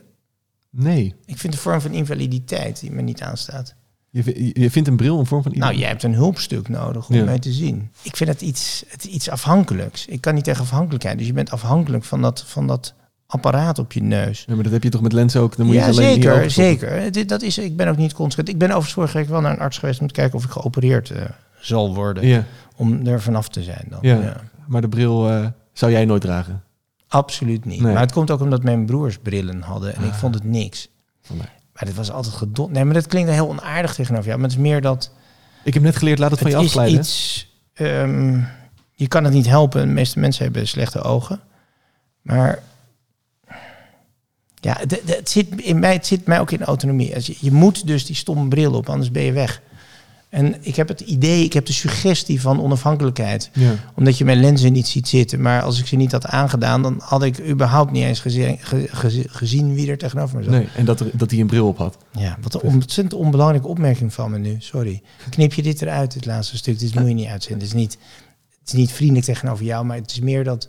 [0.70, 1.14] Nee.
[1.24, 3.74] Ik vind een vorm van invaliditeit die me niet aanstaat.
[4.10, 5.52] Je, je vindt een bril een vorm van...
[5.58, 7.24] Nou, jij hebt een hulpstuk nodig om Ja.
[7.24, 7.90] mij te zien.
[8.02, 10.06] Ik vind het iets, het iets afhankelijks.
[10.06, 11.18] Ik kan niet tegen afhankelijkheid.
[11.18, 12.94] Dus je bent afhankelijk van dat, van dat
[13.26, 14.44] apparaat op je neus.
[14.46, 15.56] Ja, maar dat heb je toch met lenzen ook?
[15.56, 17.26] Dan moet je ja, alleen zeker, zeker.
[17.26, 18.48] Dat is, ik ben ook niet consequent.
[18.48, 20.50] Ik ben overigens vorige week wel naar een arts geweest om te kijken of ik
[20.50, 21.22] geopereerd eh,
[21.60, 22.26] zal worden.
[22.26, 22.44] Ja,
[22.76, 23.98] Om er vanaf te zijn dan.
[24.02, 24.20] Ja.
[24.20, 24.40] Ja.
[24.66, 26.62] Maar de bril eh, zou jij nooit dragen?
[27.08, 27.80] Absoluut niet.
[27.80, 27.92] Nee.
[27.92, 30.16] Maar het komt ook omdat mijn broers brillen hadden en ik Ah.
[30.18, 30.88] vond het niks.
[31.72, 32.72] Maar dit was altijd gedond.
[32.72, 34.38] Nee, maar dat klinkt heel onaardig tegenover jou.
[34.40, 35.12] Maar het is meer dat
[35.64, 36.98] Ik heb net geleerd, laat het van je het is afglijden.
[37.00, 37.48] iets...
[37.74, 38.40] ehm,
[38.94, 39.80] je kan het niet helpen.
[39.86, 41.40] De meeste mensen hebben slechte ogen.
[42.22, 42.62] Maar
[44.54, 47.14] ja, het, het- het zit in mij, het zit mij ook in autonomie.
[47.14, 49.62] Als je, je moet dus die stomme bril op, anders ben je weg.
[50.34, 53.50] En ik heb het idee, ik heb de suggestie van onafhankelijkheid.
[53.52, 53.72] Ja.
[53.94, 55.40] Omdat je mijn lenzen niet ziet zitten.
[55.40, 58.88] Maar als ik ze niet had aangedaan, dan had ik überhaupt niet eens gezien, ge-
[58.90, 60.52] ge- gezien wie er tegenover me zat.
[60.52, 61.96] Nee, en dat, er, dat hij een bril op had.
[62.18, 64.56] Ja, wat een ontzettend onbelangrijke opmerking van me nu.
[64.58, 65.02] Sorry.
[65.30, 66.78] Knip je dit eruit, dit laatste stuk.
[66.78, 67.66] Dit moet je niet uitzenden.
[67.66, 67.98] Het is niet,
[68.60, 70.68] het is niet vriendelijk tegenover jou, maar het is meer dat...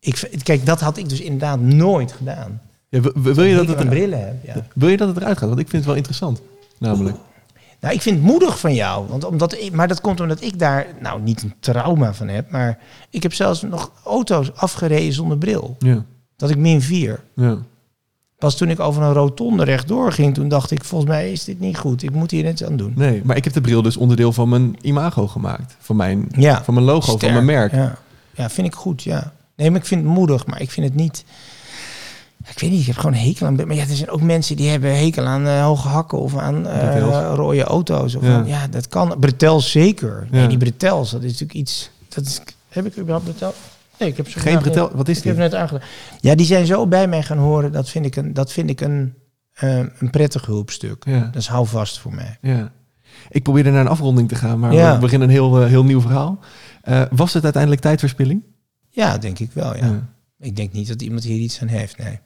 [0.00, 2.60] Ik, kijk, dat had ik dus inderdaad nooit gedaan.
[2.88, 4.66] Ja, wil, wil je dat het brillen heb, ja.
[4.74, 5.48] wil je dat het eruit gaat?
[5.48, 6.40] Want ik vind het wel interessant.
[6.78, 7.16] Namelijk.
[7.80, 9.06] Nou, ik vind het moedig van jou.
[9.08, 12.50] Want omdat ik, maar dat komt omdat ik daar nou niet een trauma van heb.
[12.50, 12.78] Maar
[13.10, 15.76] ik heb zelfs nog auto's afgereden zonder bril.
[15.78, 16.04] Ja.
[16.36, 17.20] Dat ik min 4.
[17.34, 17.58] ja.
[18.38, 21.60] Pas toen ik over een rotonde rechtdoor ging, toen dacht ik, volgens mij is dit
[21.60, 22.02] niet goed.
[22.02, 22.92] Ik moet hier iets aan doen.
[22.96, 25.76] Nee, maar ik heb de bril dus onderdeel van mijn imago gemaakt.
[25.78, 26.64] Van mijn, Ja.
[26.64, 27.72] van mijn logo, Sterk, van mijn merk.
[27.72, 27.98] Ja.
[28.34, 29.32] ja, vind ik goed, ja.
[29.56, 31.24] Nee, maar ik vind het moedig, maar ik vind het niet...
[32.46, 33.54] Ik weet niet, ik heb gewoon hekel aan...
[33.54, 36.66] Maar ja, er zijn ook mensen die hebben hekel aan eh, hoge hakken of aan
[36.66, 37.36] eh, Bretels.
[37.36, 38.14] rode auto's.
[38.14, 38.34] Of Ja.
[38.36, 39.14] aan- ja, dat kan.
[39.20, 40.26] Bretels zeker.
[40.30, 40.48] Nee, Ja.
[40.48, 41.90] die bretels, dat is natuurlijk iets...
[42.08, 43.54] Dat is, heb ik überhaupt bretel?
[43.98, 45.50] Nee, ik heb ze Geen vandaag bretel, net- wat is Ik heb dit?
[45.50, 45.82] net aangedaan.
[46.20, 47.72] Ja, die zijn zo bij mij gaan horen.
[47.72, 49.14] Dat vind ik een, dat vind ik een,
[49.52, 51.04] eh, een prettig hulpstuk.
[51.06, 51.20] Ja.
[51.20, 52.38] Dat is houvast voor mij.
[52.40, 52.72] Ja.
[53.28, 56.38] Ik probeerde naar een afronding te gaan, maar we beginnen een heel, heel nieuw verhaal.
[57.10, 58.42] Was het uiteindelijk tijdverspilling?
[58.90, 59.76] Ja, denk ik wel.
[59.76, 60.08] Ja.
[60.40, 62.18] Ik denk niet dat iemand hier iets aan heeft, nee.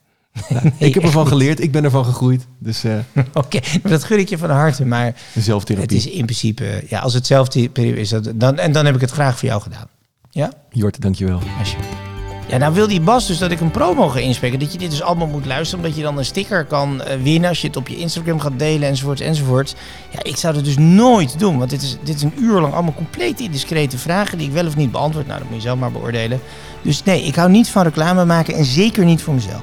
[0.49, 2.47] Nou, ik heb ervan geleerd, ik ben ervan gegroeid.
[2.59, 2.97] Dus eh
[3.33, 4.87] Oké, dat gun ik je van harte.
[4.87, 5.97] Maar zelftherapie.
[5.97, 9.01] het is in principe, ja, als het zelftherapie is, dat, dan, en dan heb ik
[9.01, 9.87] het graag voor jou gedaan.
[10.31, 10.53] Ja?
[10.71, 11.41] Jort, dankjewel.
[11.59, 12.11] Alsjeblieft.
[12.49, 14.59] Ja, nou wil die Bas dus dat ik een promo ga inspreken.
[14.59, 15.85] Dat je dit dus allemaal moet luisteren.
[15.85, 18.59] Omdat je dan een sticker kan eh, winnen als je het op je Instagram gaat
[18.59, 19.75] delen enzovoort enzovoort.
[20.11, 21.59] Ja, ik zou dat dus nooit doen.
[21.59, 24.67] Want dit is, dit is een uur lang allemaal compleet indiscrete vragen die ik wel
[24.67, 25.27] of niet beantwoord.
[25.27, 26.41] Nou, dat moet je zelf maar beoordelen.
[26.83, 29.63] Dus nee, ik hou niet van reclame maken en zeker niet voor mezelf.